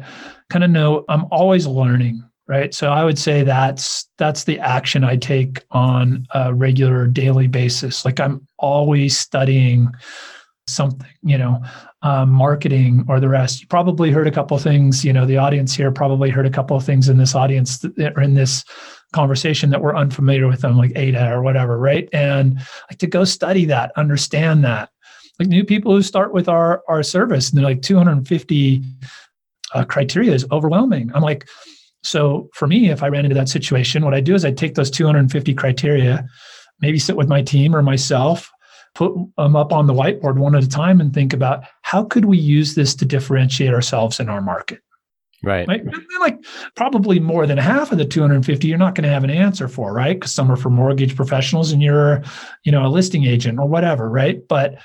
[0.50, 2.74] kind of know I'm always learning right?
[2.74, 8.04] So i would say that's that's the action i take on a regular daily basis.
[8.04, 9.90] Like i'm always studying
[10.66, 11.60] something you know
[12.02, 13.60] um, marketing or the rest.
[13.60, 16.76] You probably heard a couple things you know the audience here probably heard a couple
[16.76, 18.64] of things in this audience that, or in this
[19.12, 22.08] conversation that we're unfamiliar with them like ada or whatever right?
[22.12, 24.90] And like to go study that understand that.
[25.38, 28.82] Like new people who start with our our service and they're like 250
[29.74, 31.10] uh, criteria is overwhelming.
[31.14, 31.48] I'm like
[32.08, 34.74] so for me, if I ran into that situation, what I do is I take
[34.74, 36.26] those 250 criteria,
[36.80, 38.50] maybe sit with my team or myself,
[38.94, 42.24] put them up on the whiteboard one at a time and think about how could
[42.24, 44.80] we use this to differentiate ourselves in our market.
[45.44, 45.68] Right.
[45.68, 45.86] right?
[46.18, 46.44] Like
[46.74, 49.92] probably more than half of the 250 you're not going to have an answer for,
[49.92, 50.16] right?
[50.16, 52.24] Because some are for mortgage professionals and you're,
[52.64, 54.40] you know, a listing agent or whatever, right?
[54.48, 54.78] But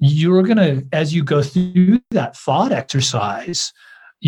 [0.00, 3.72] you're going to, as you go through that thought exercise,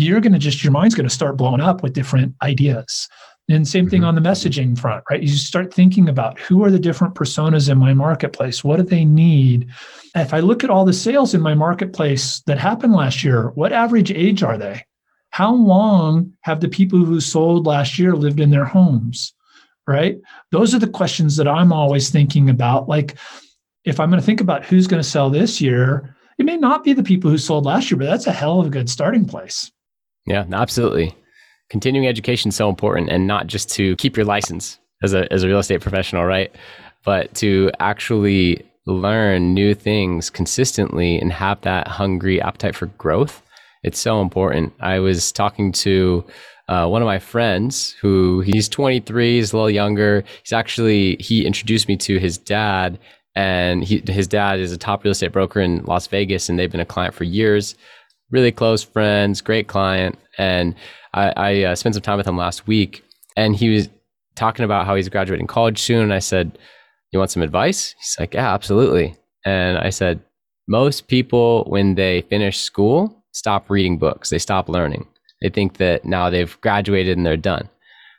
[0.05, 3.07] you're going to just your mind's going to start blowing up with different ideas.
[3.49, 4.09] And same thing mm-hmm.
[4.09, 5.21] on the messaging front right?
[5.21, 8.63] You start thinking about who are the different personas in my marketplace?
[8.63, 9.69] What do they need?
[10.15, 13.73] If i look at all the sales in my marketplace that happened last year what
[13.73, 14.83] average age are they?
[15.31, 19.33] How long have the people who sold last year lived in their homes
[19.89, 20.19] right?
[20.51, 22.89] Those are the questions that i'm always thinking about.
[22.89, 23.15] Like
[23.87, 26.83] if i'm going to think about who's going to sell this year it may not
[26.83, 29.25] be the people who sold last year but that's a hell of a good starting
[29.25, 29.71] place
[30.27, 31.15] yeah, absolutely.
[31.69, 35.43] Continuing education is so important and not just to keep your license as a, as
[35.43, 36.53] a real estate professional, right?
[37.03, 43.41] But to actually learn new things consistently and have that hungry appetite for growth.
[43.83, 44.73] It's so important.
[44.79, 46.25] I was talking to
[46.67, 50.23] uh, one of my friends who he's 23, he's a little younger.
[50.43, 52.99] He's actually, he introduced me to his dad
[53.35, 56.71] and he, his dad is a top real estate broker in Las Vegas and they've
[56.71, 57.75] been a client for years
[58.31, 60.17] really close friends, great client.
[60.37, 60.75] And
[61.13, 63.03] I, I uh, spent some time with him last week,
[63.35, 63.89] and he was
[64.35, 66.03] talking about how he's graduating college soon.
[66.03, 66.57] And I said,
[67.11, 70.19] "You want some advice?" He's like, "Yeah, absolutely." And I said,
[70.67, 74.29] "Most people, when they finish school, stop reading books.
[74.29, 75.07] They stop learning.
[75.41, 77.69] They think that now they've graduated and they're done."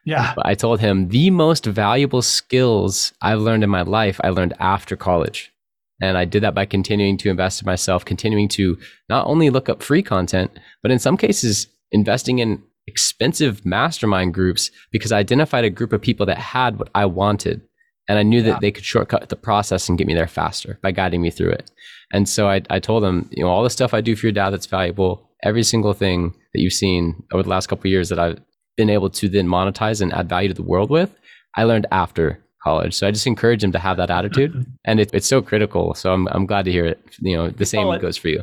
[0.04, 0.32] Yeah.
[0.34, 4.54] But I told him the most valuable skills I've learned in my life, I learned
[4.58, 5.52] after college.
[6.00, 9.68] And I did that by continuing to invest in myself, continuing to not only look
[9.68, 10.50] up free content,
[10.82, 16.00] but in some cases, investing in expensive mastermind groups because I identified a group of
[16.00, 17.60] people that had what I wanted.
[18.08, 18.52] And I knew yeah.
[18.52, 21.50] that they could shortcut the process and get me there faster by guiding me through
[21.50, 21.70] it.
[22.12, 24.32] And so I, I told them, you know, all the stuff I do for your
[24.32, 28.18] dad that's valuable, every single thing that you've seen over the last couple years that
[28.18, 28.40] I've
[28.78, 31.14] been able to then monetize and add value to the world with,
[31.54, 32.94] I learned after college.
[32.94, 34.70] So I just encourage them to have that attitude, mm-hmm.
[34.84, 35.94] and it, it's so critical.
[35.94, 37.02] So I'm I'm glad to hear it.
[37.20, 38.42] You know, the same it, goes for you.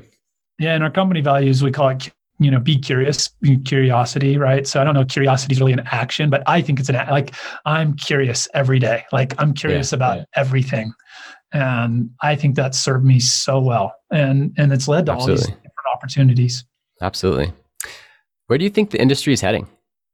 [0.59, 3.29] Yeah, in our company values, we call it you know be curious,
[3.65, 4.67] curiosity, right?
[4.67, 7.35] So I don't know, curiosity is really an action, but I think it's an like
[7.65, 9.05] I'm curious every day.
[9.11, 10.25] Like I'm curious yeah, about yeah.
[10.35, 10.93] everything,
[11.53, 15.33] and I think that served me so well, and and it's led to Absolutely.
[15.33, 16.65] all these different opportunities.
[17.01, 17.51] Absolutely.
[18.47, 19.67] Where do you think the industry is heading?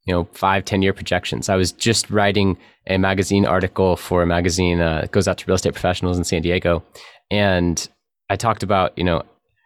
[0.05, 1.49] You know, five, 10 year projections.
[1.49, 5.45] I was just writing a magazine article for a magazine uh, that goes out to
[5.47, 6.83] real estate professionals in San Diego.
[7.29, 7.87] And
[8.29, 9.23] I talked about, you know,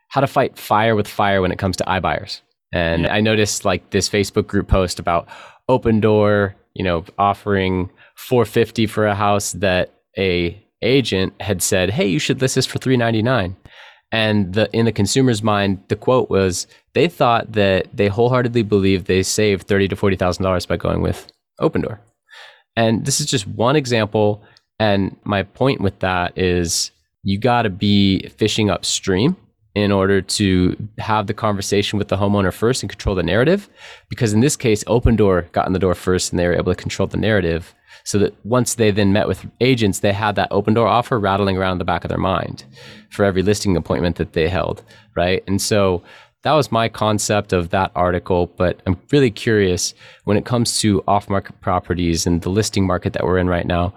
[0.09, 2.41] how to fight fire with fire when it comes to iBuyers.
[2.73, 3.13] And yeah.
[3.13, 5.27] I noticed like this Facebook group post about
[5.69, 12.19] Opendoor, you know, offering 450 for a house that a agent had said, "Hey, you
[12.19, 13.55] should list this for 399."
[14.11, 19.07] And the in the consumer's mind, the quote was they thought that they wholeheartedly believed
[19.07, 21.99] they saved thirty to forty thousand dollars by going with Opendoor.
[22.75, 24.43] And this is just one example.
[24.79, 26.91] And my point with that is
[27.23, 29.35] you got to be fishing upstream
[29.73, 33.69] in order to have the conversation with the homeowner first and control the narrative.
[34.09, 36.81] Because in this case, Opendoor got in the door first and they were able to
[36.81, 37.73] control the narrative.
[38.05, 41.79] So that once they then met with agents, they had that Opendoor offer rattling around
[41.79, 42.63] the back of their mind
[43.09, 44.83] for every listing appointment that they held.
[45.15, 45.43] Right.
[45.47, 46.03] And so
[46.43, 48.45] that was my concept of that article.
[48.45, 49.95] But I'm really curious
[50.25, 53.65] when it comes to off market properties and the listing market that we're in right
[53.65, 53.93] now,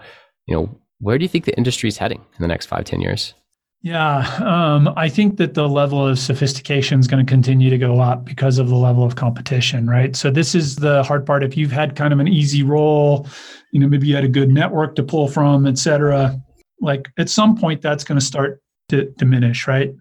[0.47, 3.03] you know, where do you think the industry is heading in the next five, ten
[3.03, 3.35] years?
[3.81, 8.01] Yeah, um, I think that the level of sophistication is going to continue to go
[8.01, 10.17] up because of the level of competition, right?
[10.17, 11.45] So this is the hard part.
[11.45, 13.29] If you've had kind of an easy role,
[13.73, 16.41] you know, maybe you had a good network to pull from, et cetera.
[16.81, 19.95] Like at some point, that's going to start to diminish, right?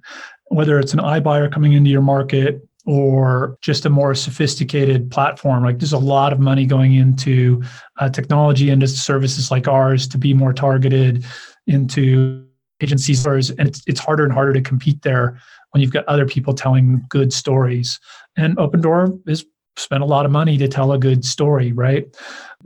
[0.47, 5.63] Whether it's an iBuyer coming into your market or just a more sophisticated platform.
[5.63, 7.61] Like there's a lot of money going into
[7.99, 11.25] uh, technology and services like ours to be more targeted
[11.67, 12.46] into
[12.81, 15.39] agencies and it's, it's harder and harder to compete there
[15.71, 17.99] when you've got other people telling good stories.
[18.35, 19.45] And Opendoor is
[19.77, 22.05] spent a lot of money to tell a good story right?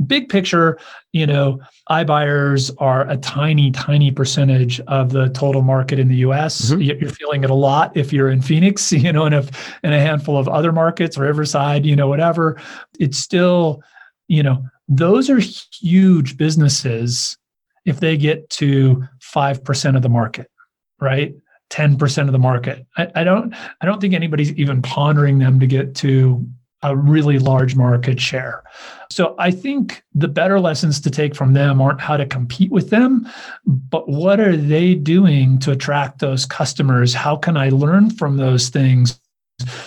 [0.07, 0.79] Big picture
[1.11, 1.59] you know
[1.89, 6.81] iBuyers are a tiny tiny percentage of the total market in the us mm-hmm.
[6.81, 9.99] you're feeling it a lot if you're in phoenix you know and if in a
[9.99, 12.59] handful of other markets riverside you know whatever.
[12.99, 13.81] It's still
[14.29, 17.37] you know those are huge businesses
[17.85, 19.03] if they get to
[19.33, 20.49] 5% of the market,
[20.99, 21.33] right?
[21.69, 22.85] 10% of the market.
[22.97, 26.45] I, I, don't I don't think anybody's even pondering them to get to
[26.83, 28.63] a really large market share.
[29.11, 32.89] So I think the better lessons to take from them aren't how to compete with
[32.89, 33.29] them,
[33.65, 37.13] but what are they doing to attract those customers?
[37.13, 39.20] How can I learn from those things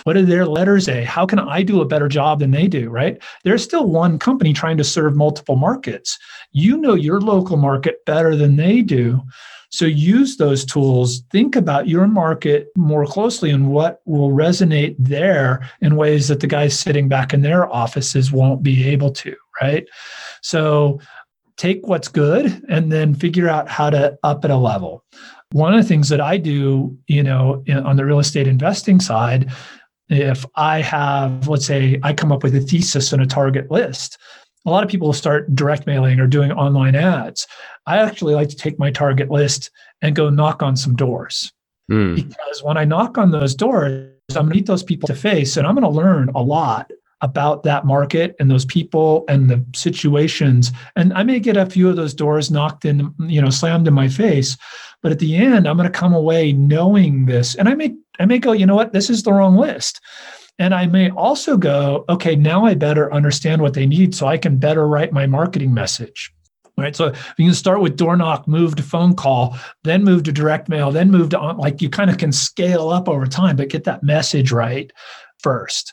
[0.05, 1.05] what do their letters say?
[1.05, 3.23] How can I do a better job than they do, right?
[3.45, 6.19] There's still one company trying to serve multiple markets.
[6.53, 9.23] You know your local market better than they do.
[9.71, 11.23] So use those tools.
[11.33, 16.47] Think about your market more closely and what will resonate there in ways that the
[16.47, 19.85] guys sitting back in their offices won't be able to, right?
[20.43, 21.01] So
[21.57, 25.05] take what's good and then figure out how to up it a level
[25.53, 29.53] one of the things that I do, you know, on the real estate investing side,
[30.09, 34.19] if I have, let's say, I come up with a thesis and a target list,
[34.67, 37.47] a lot of people start direct mailing or doing online ads.
[37.87, 39.71] I actually like to take my target list
[40.03, 41.53] and go knock on some doors.
[41.91, 42.17] Mm.
[42.17, 45.57] Because when I knock on those doors, I'm going to meet those people to face
[45.57, 46.91] and I'm going to learn a lot
[47.21, 50.73] about that market and those people and the situations.
[50.97, 53.95] And I may get a few of those doors knocked in, you know, slammed in
[53.95, 54.57] my face,
[55.03, 57.55] but at the end, I'm going to come away knowing this.
[57.55, 60.01] And I may, I may go, you know what, this is the wrong list.
[60.59, 64.39] And I may also go, okay, now I better understand what they need so I
[64.39, 66.33] can better write my marketing message.
[66.77, 66.97] Right.
[66.97, 70.69] So you can start with door knock, move to phone call, then move to direct
[70.69, 73.85] mail, then move to like you kind of can scale up over time, but get
[73.85, 74.91] that message right
[75.39, 75.93] first.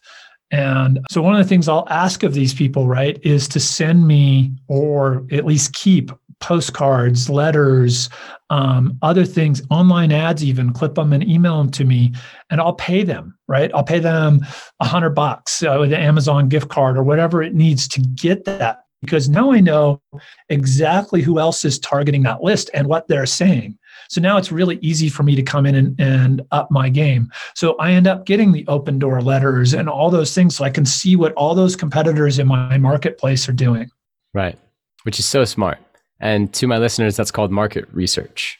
[0.52, 4.06] And so, one of the things I'll ask of these people, right, is to send
[4.06, 8.10] me or at least keep postcards, letters,
[8.50, 12.14] um, other things, online ads, even clip them and email them to me,
[12.50, 13.72] and I'll pay them, right?
[13.74, 14.42] I'll pay them
[14.80, 18.44] a hundred bucks uh, with an Amazon gift card or whatever it needs to get
[18.46, 20.02] that because now I know
[20.50, 23.78] exactly who else is targeting that list and what they're saying.
[24.10, 27.32] So now it's really easy for me to come in and, and up my game.
[27.56, 30.86] So I end up getting the Opendoor letters and all those things so I can
[30.86, 33.90] see what all those competitors in my marketplace are doing.
[34.34, 34.58] Right.
[35.04, 35.80] Which is so smart.
[36.20, 38.60] And to my listeners, that's called market research.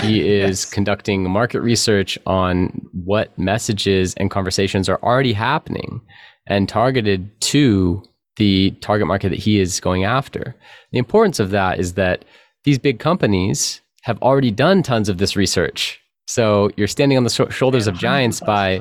[0.00, 0.70] He is yes.
[0.70, 6.00] conducting market research on what messages and conversations are already happening
[6.46, 8.02] and targeted to
[8.36, 10.54] the target market that he is going after.
[10.92, 12.24] The importance of that is that
[12.64, 16.00] these big companies have already done tons of this research.
[16.26, 18.80] So you're standing on the sh- shoulders of giants by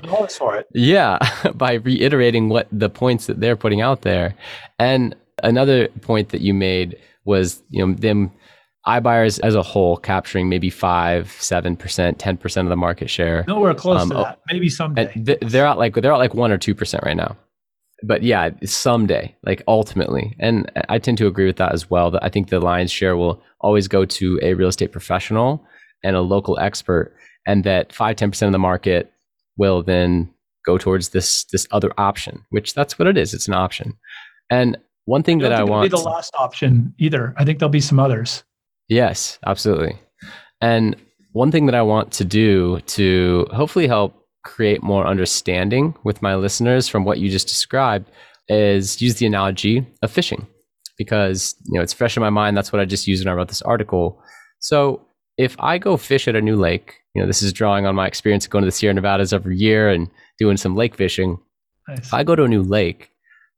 [0.74, 1.18] yeah,
[1.56, 4.36] by reiterating what the points that they're putting out there.
[4.80, 8.32] And another point that you made was, you know, them
[8.88, 13.44] iBuyers as a whole capturing maybe five, seven percent, ten percent of the market share.
[13.48, 14.40] Nowhere close um, to that.
[14.52, 15.12] Maybe someday.
[15.14, 17.36] Th- they're at like they're at like one or two percent right now
[18.04, 20.36] but yeah, someday, like ultimately.
[20.40, 22.12] And I tend to agree with that as well.
[22.12, 25.66] That I think the lion's share will always go to a real estate professional
[26.04, 29.12] and a local expert, and that 5 10% of the market
[29.58, 30.34] will then
[30.66, 33.34] go towards this this other option, which that's what it is.
[33.34, 33.98] It's an option.
[34.50, 37.34] And one thing I that I want to be the last option either.
[37.38, 38.44] I think there'll be some others.
[38.88, 40.00] Yes, absolutely.
[40.60, 40.96] And
[41.32, 46.36] one thing that I want to do to hopefully help create more understanding with my
[46.36, 48.10] listeners from what you just described
[48.48, 50.48] is use the analogy of fishing
[50.98, 53.36] because you know it's fresh in my mind that's what I just used when I
[53.36, 54.22] wrote this article.
[54.60, 55.02] So
[55.38, 58.08] if I go fish at a new lake, you know, this is drawing on my
[58.08, 61.40] experience of going to the Sierra Nevadas every year and doing some lake fishing.
[61.88, 62.00] Nice.
[62.00, 63.10] If I go to a new lake,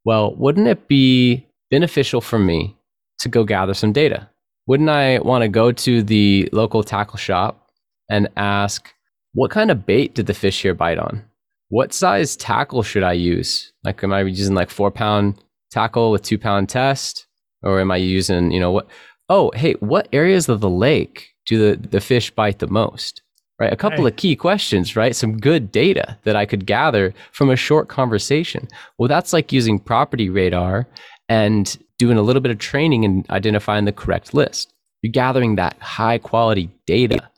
[0.05, 2.77] well, wouldn't it be beneficial for me
[3.19, 4.29] to go gather some data?
[4.65, 7.69] Wouldn't I want to go to the local tackle shop
[8.09, 8.93] and ask,
[9.33, 11.23] what kind of bait did the fish here bite on?
[11.69, 13.73] What size tackle should I use?
[13.83, 17.27] Like, am I using like four pound tackle with two pound test?
[17.63, 18.87] Or am I using, you know, what?
[19.29, 23.21] Oh, hey, what areas of the lake do the, the fish bite the most?
[23.59, 23.71] Right?
[23.71, 25.15] A couple of key questions, right?
[25.15, 28.67] Some good data that I could gather from a short conversation.
[28.97, 30.87] Well, that's like using property radar
[31.29, 34.73] and doing a little bit of training and identifying the correct list.
[35.01, 37.29] You're gathering that high quality data.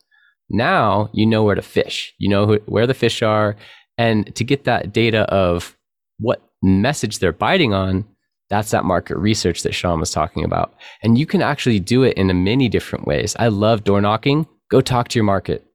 [0.50, 2.14] Now you know where to fish.
[2.18, 3.56] You know who, where the fish are.
[3.98, 5.76] And to get that data of
[6.20, 8.06] what message they're biting on,
[8.50, 10.74] that's that market research that Sean was talking about.
[11.02, 13.36] And you can actually do it in many different ways.
[13.40, 14.48] I love door knocking.
[14.70, 15.66] Go talk to your market.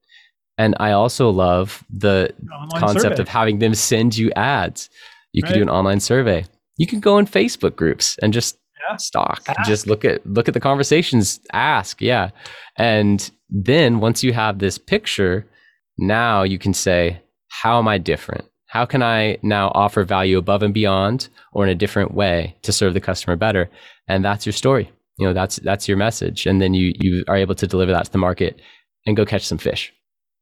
[0.57, 3.23] And I also love the online concept survey.
[3.23, 4.91] of having them send you ads.
[5.33, 5.49] You right.
[5.49, 6.45] can do an online survey.
[6.77, 8.59] You can go in Facebook groups and just
[8.89, 8.97] yeah.
[8.97, 9.43] stalk.
[9.49, 9.69] Ask.
[9.69, 12.31] Just look at look at the conversations, ask, yeah.
[12.77, 15.47] And then once you have this picture,
[15.99, 18.45] now you can say, how am I different?
[18.67, 22.73] How can I now offer value above and beyond or in a different way to
[22.73, 23.69] serve the customer better?
[24.07, 24.91] And that's your story.
[25.19, 26.47] You know, that's that's your message.
[26.47, 28.61] And then you you are able to deliver that to the market
[29.07, 29.93] and go catch some fish.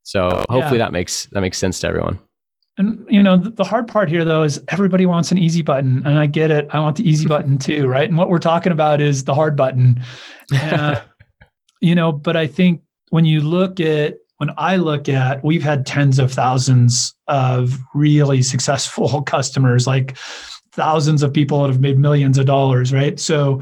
[0.02, 0.86] So hopefully yeah.
[0.86, 2.18] that makes that makes sense to everyone.
[2.78, 6.18] And you know, the hard part here though is everybody wants an easy button, and
[6.18, 6.68] I get it.
[6.70, 8.08] I want the easy button too, right?
[8.08, 10.02] And what we're talking about is the hard button.
[10.54, 11.00] Uh,
[11.80, 15.84] you know, but I think when you look at when I look at, we've had
[15.84, 20.16] tens of thousands of really successful customers, like
[20.72, 23.18] thousands of people that have made millions of dollars, right?
[23.18, 23.60] So,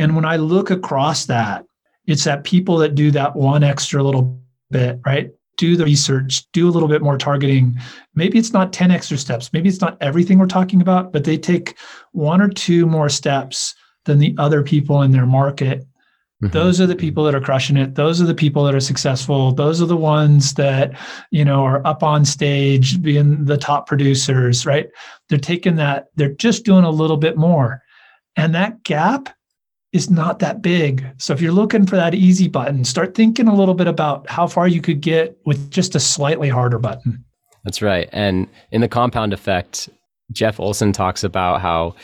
[0.00, 1.64] and when I look across that,
[2.06, 5.30] it's that people that do that one extra little bit, right?
[5.60, 7.78] Do the research, do a little bit more targeting.
[8.14, 11.36] Maybe it's not 10 extra steps, maybe it's not everything we're talking about, but they
[11.36, 11.76] take
[12.12, 13.74] one or two more steps
[14.06, 15.86] than the other people in their market
[16.42, 16.52] Mm-hmm.
[16.52, 17.96] Those are the people that are crushing it.
[17.96, 19.52] Those are the people that are successful.
[19.52, 20.92] Those are the ones that,
[21.30, 24.88] you know, are up on stage being the top producers, right?
[25.28, 27.82] They're taking that, they're just doing a little bit more.
[28.36, 29.28] And that gap
[29.92, 31.04] is not that big.
[31.18, 34.46] So if you're looking for that easy button, start thinking a little bit about how
[34.46, 37.24] far you could get with just a slightly harder button.
[37.64, 38.08] That's right.
[38.12, 39.88] And in the compound effect,
[40.32, 41.94] Jeff Olson talks about how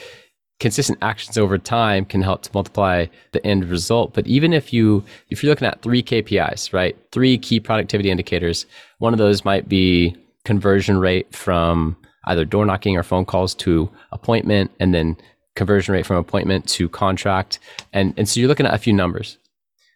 [0.58, 5.04] consistent actions over time can help to multiply the end result but even if you
[5.28, 8.64] if you're looking at three kpis right three key productivity indicators
[8.98, 10.16] one of those might be
[10.46, 11.94] conversion rate from
[12.28, 15.14] either door knocking or phone calls to appointment and then
[15.56, 17.58] conversion rate from appointment to contract
[17.92, 19.38] and and so you're looking at a few numbers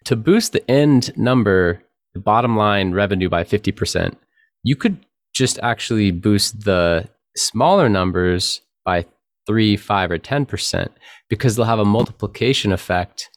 [0.05, 1.83] to boost the end number
[2.15, 4.17] the bottom line revenue by 50%
[4.65, 9.07] you could just actually boost the smaller numbers by
[9.47, 10.89] three, five, or 10%
[11.29, 13.31] because they'll have a multiplication effect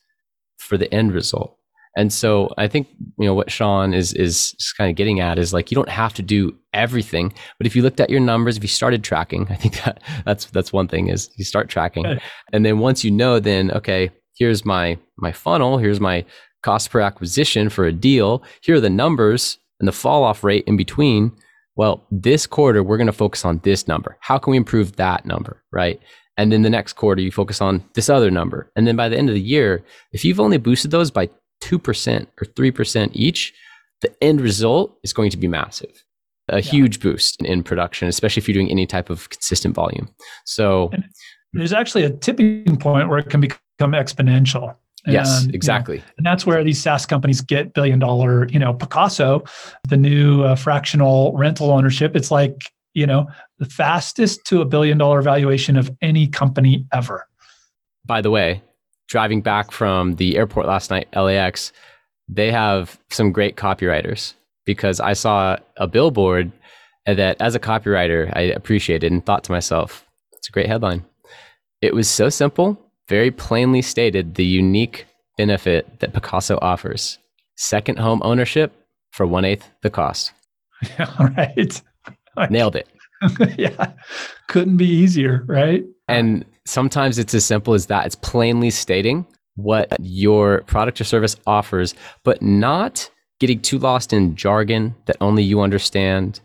[0.57, 1.57] for the end result.
[1.95, 5.53] And so I think you know what Sean is is kind of getting at is
[5.53, 8.63] like you don't have to do everything, but if you looked at your numbers, if
[8.63, 12.19] you started tracking, I think that that's that's one thing is you start tracking,
[12.51, 16.25] and then once you know, then okay, here's my my funnel, here's my
[16.63, 20.63] cost per acquisition for a deal, here are the numbers and the fall off rate
[20.65, 21.31] in between
[21.75, 24.17] well, this quarter, we're going to focus on this number.
[24.21, 25.63] How can we improve that number?
[25.71, 25.99] Right.
[26.37, 28.71] And then the next quarter, you focus on this other number.
[28.75, 31.29] And then by the end of the year, if you've only boosted those by
[31.63, 33.53] 2% or 3% each,
[34.01, 36.03] the end result is going to be massive.
[36.49, 36.61] A yeah.
[36.61, 40.09] huge boost in, in, production, especially if you're doing any type of consistent volume.
[40.45, 41.05] So and
[41.53, 44.75] there's actually a tipping point where it can become exponential.
[45.05, 45.97] Yes, exactly.
[45.97, 49.47] You know, and that's where these SaaS companies get billion dollar, you know, Pacaso,
[49.87, 52.15] the new uh, fractional rental ownership.
[52.15, 53.27] It's like, you know,
[53.59, 57.27] the fastest to a billion dollar valuation of any company ever.
[58.05, 58.61] By the way,
[59.13, 61.71] driving back from the airport last night, LAX,
[62.27, 64.33] they have some great copywriters
[64.65, 66.51] because I saw a billboard
[67.05, 71.05] that as a copywriter, I appreciated and thought to myself, it's a great headline.
[71.79, 75.05] It was so simple very plainly stated the unique
[75.37, 77.19] benefit that Pacaso offers
[77.55, 78.73] second home ownership
[79.11, 80.33] for one eighth the cost.
[80.97, 81.81] Yeah, right.
[82.49, 82.87] Nailed it.
[83.57, 83.91] yeah.
[84.49, 85.83] Couldn't be easier, right?
[86.09, 88.05] And sometimes it's as simple as that.
[88.05, 91.93] It's plainly stating what your product or service offers,
[92.23, 93.09] but not
[93.39, 96.39] getting too lost in jargon that only you understand.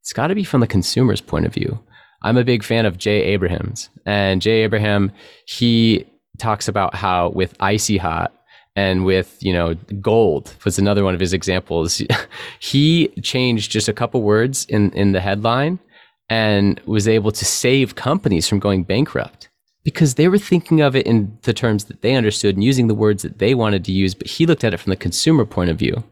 [0.00, 1.78] It's got to be from the consumer's point of view.
[2.22, 5.10] I'm a big fan of Jay Abrahams, and Jay Abraham,
[5.46, 6.06] he
[6.38, 8.32] talks about how with Icy Hot
[8.74, 12.00] and with you know gold was another one of his examples.
[12.60, 15.80] he changed just a couple words in in the headline
[16.28, 19.48] and was able to save companies from going bankrupt
[19.84, 22.94] because they were thinking of it in the terms that they understood and using the
[22.94, 25.70] words that they wanted to use, but he looked at it from the consumer point
[25.70, 26.02] of view.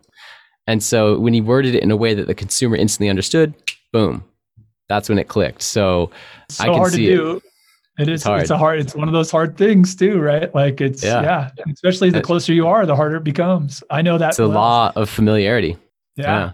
[0.67, 3.55] And so when he worded it in a way that the consumer instantly understood,
[3.93, 4.25] boom,
[4.89, 5.63] that's when it clicked.
[5.63, 6.11] So,
[6.49, 7.37] so I can hard see to do.
[7.37, 7.43] It.
[7.99, 8.21] It is.
[8.21, 8.41] It's, hard.
[8.41, 8.81] it's a hard.
[8.81, 10.53] It's one of those hard things too, right?
[10.55, 11.23] Like it's yeah.
[11.23, 11.65] yeah.
[11.71, 13.83] Especially the closer you are, the harder it becomes.
[13.91, 14.31] I know that.
[14.31, 15.77] It's a law of familiarity.
[16.17, 16.25] Yeah.
[16.25, 16.53] yeah.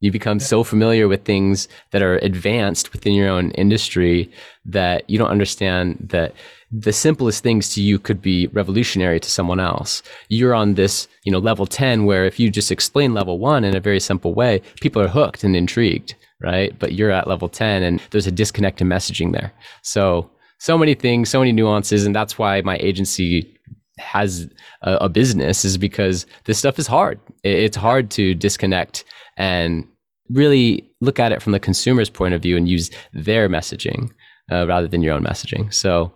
[0.00, 4.30] You become so familiar with things that are advanced within your own industry
[4.64, 6.34] that you don't understand that
[6.72, 10.02] the simplest things to you could be revolutionary to someone else.
[10.28, 13.76] You're on this, you know, level 10 where if you just explain level 1 in
[13.76, 16.76] a very simple way, people are hooked and intrigued, right?
[16.78, 19.52] But you're at level 10 and there's a disconnect in messaging there.
[19.82, 23.56] So, so many things, so many nuances and that's why my agency
[23.98, 24.48] has
[24.82, 27.20] a, a business is because this stuff is hard.
[27.44, 29.04] It's hard to disconnect
[29.36, 29.86] and
[30.30, 34.10] really look at it from the consumer's point of view and use their messaging
[34.50, 35.72] uh, rather than your own messaging.
[35.72, 36.12] So,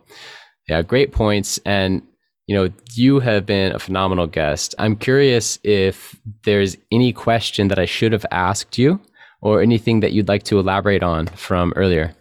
[0.69, 1.59] yeah, great points.
[1.65, 2.03] And
[2.47, 4.75] you know, you have been a phenomenal guest.
[4.79, 9.01] I'm curious if there's any question that I should have asked you
[9.41, 12.13] or anything that you'd like to elaborate on from earlier.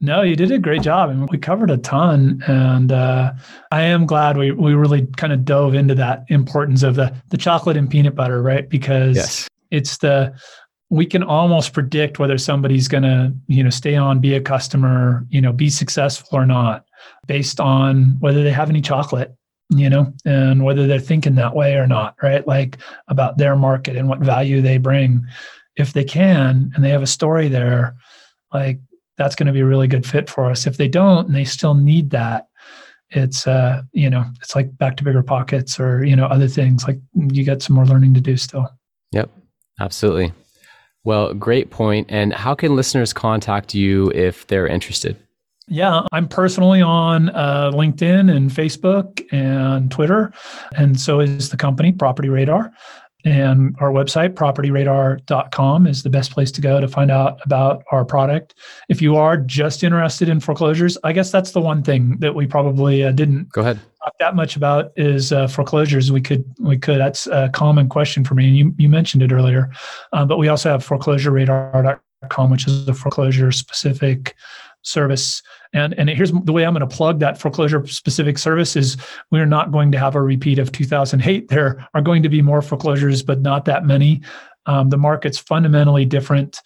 [0.00, 1.08] No, you did a great job.
[1.08, 2.42] I and mean, we covered a ton.
[2.46, 3.32] And uh,
[3.70, 7.36] I am glad we, we really kind of dove into that importance of the, the
[7.36, 8.70] chocolate and peanut butter, right?
[8.70, 10.34] Because yes it's the
[10.90, 15.26] we can almost predict whether somebody's going to you know stay on be a customer
[15.30, 16.84] you know be successful or not
[17.26, 19.34] based on whether they have any chocolate
[19.70, 22.78] you know and whether they're thinking that way or not right like
[23.08, 25.24] about their market and what value they bring
[25.76, 27.94] if they can and they have a story there
[28.52, 28.78] like
[29.18, 31.44] that's going to be a really good fit for us if they don't and they
[31.44, 32.46] still need that
[33.10, 36.98] it's uh you know it's like back to BiggerPockets or you know other things like
[37.14, 38.68] you got some more learning to do still
[39.12, 39.30] yep
[39.80, 40.32] Absolutely.
[41.04, 42.06] Well, great point.
[42.10, 45.16] And how can listeners contact you if they're interested?
[45.68, 50.32] Yeah, I'm personally on uh, LinkedIn and Facebook and Twitter.
[50.76, 52.72] And so is the company, Property Radar.
[53.24, 58.04] And our website, propertyradar.com, is the best place to go to find out about our
[58.04, 58.54] product.
[58.88, 62.46] If you are just interested in foreclosures, I guess that's the one thing that we
[62.46, 66.10] probably uh, didn't go ahead talk that much about is uh, foreclosures.
[66.12, 66.98] We could, we could.
[66.98, 69.70] That's a common question for me, and you you mentioned it earlier.
[70.12, 74.34] Uh, but we also have foreclosureradar.com, which is a foreclosure specific
[74.88, 75.42] service.
[75.72, 78.96] And and here's the way i'm going to plug that foreclosure specific service is
[79.30, 82.62] we're not going to have a repeat of 2008 there are going to be more
[82.62, 84.22] foreclosures but not that many.
[84.66, 86.60] Um, the market's fundamentally different.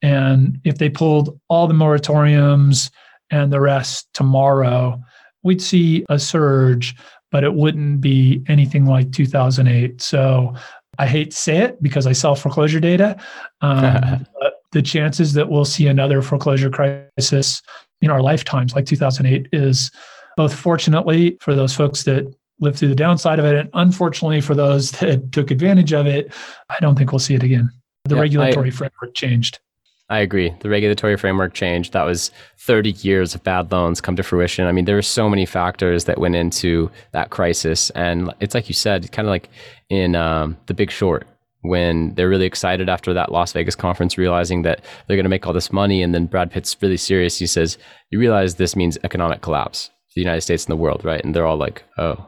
[0.00, 2.90] And if they pulled all the moratoriums
[3.30, 5.00] and the rest tomorrow
[5.42, 6.96] we'd see a surge
[7.30, 10.54] but it wouldn't be anything like 2008 so
[10.98, 13.16] I hate to say it because I sell foreclosure data.
[13.60, 17.62] Um, but the chances that we'll see another foreclosure crisis
[18.00, 19.90] in our lifetimes, like 2008, is
[20.36, 24.54] both fortunately for those folks that lived through the downside of it, and unfortunately for
[24.54, 26.32] those that took advantage of it,
[26.68, 27.70] I don't think we'll see it again.
[28.04, 29.58] The yeah, regulatory I, framework changed.
[30.10, 30.54] I agree.
[30.60, 31.92] The regulatory framework changed.
[31.92, 34.66] That was 30 years of bad loans come to fruition.
[34.66, 37.90] I mean, there were so many factors that went into that crisis.
[37.90, 39.50] And it's like you said, kind of like
[39.90, 41.26] in um, The Big Short
[41.62, 45.46] when they're really excited after that Las Vegas conference, realizing that they're going to make
[45.46, 46.02] all this money.
[46.02, 47.38] And then Brad Pitt's really serious.
[47.38, 47.78] He says,
[48.10, 51.24] You realize this means economic collapse for the United States and the world, right?
[51.24, 52.26] And they're all like, Oh.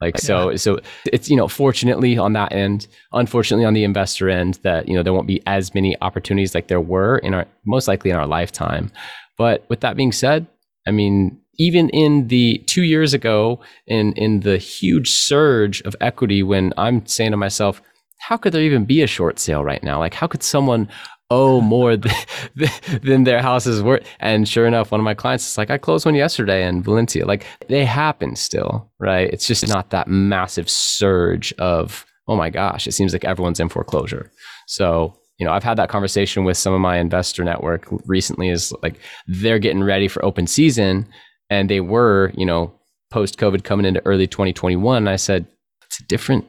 [0.00, 4.60] Like so, so it's you know, fortunately on that end, unfortunately on the investor end,
[4.62, 7.88] that you know there won't be as many opportunities like there were in our most
[7.88, 8.92] likely in our lifetime.
[9.36, 10.46] But with that being said,
[10.86, 13.58] I mean, even in the two years ago,
[13.88, 17.82] in in the huge surge of equity, when I'm saying to myself,
[18.18, 19.98] how could there even be a short sale right now?
[19.98, 20.88] Like, how could someone
[21.30, 24.06] owe more than their house is worth?
[24.20, 27.26] And sure enough, one of my clients is like, I closed one yesterday in Valencia.
[27.26, 29.30] Like, they happen still, right?
[29.32, 33.68] It's just not that massive surge of, oh my gosh, it seems like everyone's in
[33.68, 34.30] foreclosure.
[34.66, 38.72] So, you know, I've had that conversation with some of my investor network recently is
[38.82, 41.06] like they're getting ready for open season
[41.48, 42.74] and they were, you know,
[43.10, 45.08] post COVID coming into early 2021.
[45.08, 45.46] I said,
[45.86, 46.44] it's a different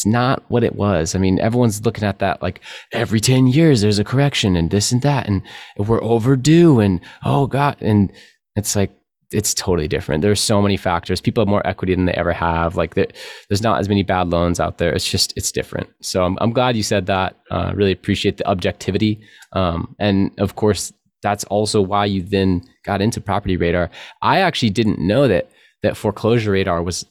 [0.00, 1.14] it's not what it was.
[1.14, 4.92] I mean, everyone's looking at that like every 10 years there's a correction and this
[4.92, 5.42] and that and
[5.76, 8.10] we're overdue and oh god and
[8.56, 8.90] it's like
[9.30, 10.22] it's totally different.
[10.22, 11.20] There's so many factors.
[11.20, 12.76] People have more equity than they ever have.
[12.76, 14.92] Like there's not as many bad loans out there.
[14.92, 15.88] It's just it's different.
[16.00, 17.36] So I'm I'm glad you said that.
[17.50, 19.20] Uh, really appreciate the objectivity.
[19.52, 20.92] Um, and of course,
[21.22, 23.90] that's also why you then got into Property Radar.
[24.22, 25.50] I actually didn't know that
[25.82, 27.04] that Foreclosure Radar was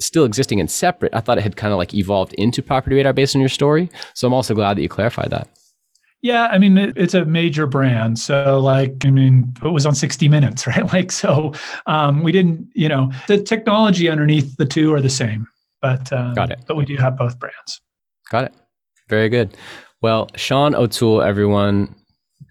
[0.00, 1.14] still existing and separate.
[1.14, 3.90] I thought it had kind of like evolved into Property Radar based on your story.
[4.14, 5.48] So I'm also glad that you clarified that.
[6.22, 9.94] Yeah, I mean it, it's a major brand, so like I mean it was on
[9.94, 10.90] 60 Minutes, right?
[10.92, 11.52] Like so,
[11.86, 15.46] um, we didn't, you know, the technology underneath the two are the same,
[15.82, 16.64] but um, got it.
[16.66, 17.80] But we do have both brands.
[18.30, 18.54] Got it.
[19.10, 19.54] Very good.
[20.00, 21.94] Well, Sean O'Toole, everyone,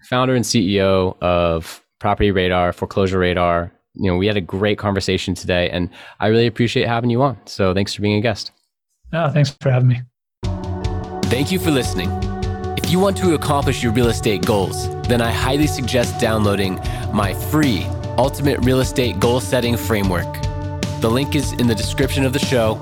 [0.08, 3.72] founder and CEO of Property Radar, Foreclosure Radar.
[3.94, 5.88] You know, we had a great conversation today, and
[6.20, 7.38] I really appreciate having you on.
[7.46, 8.52] So thanks for being a guest.
[9.12, 10.02] Oh, thanks for having me.
[11.24, 12.10] Thank you for listening.
[12.76, 16.80] If you want to accomplish your real estate goals, then I highly suggest downloading
[17.12, 17.84] my free
[18.18, 20.32] Ultimate Real Estate Goal Setting Framework.
[21.00, 22.80] The link is in the description of the show,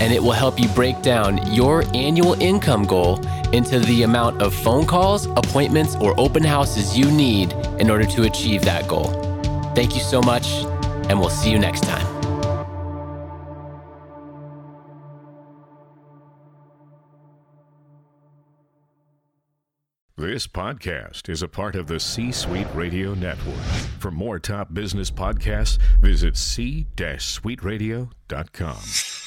[0.00, 4.54] and it will help you break down your annual income goal into the amount of
[4.54, 9.33] phone calls, appointments, or open houses you need in order to achieve that goal.
[9.74, 10.46] Thank you so much,
[11.08, 12.06] and we'll see you next time.
[20.16, 23.58] This podcast is a part of the C Suite Radio Network.
[23.98, 29.23] For more top business podcasts, visit c-suiteradio.com.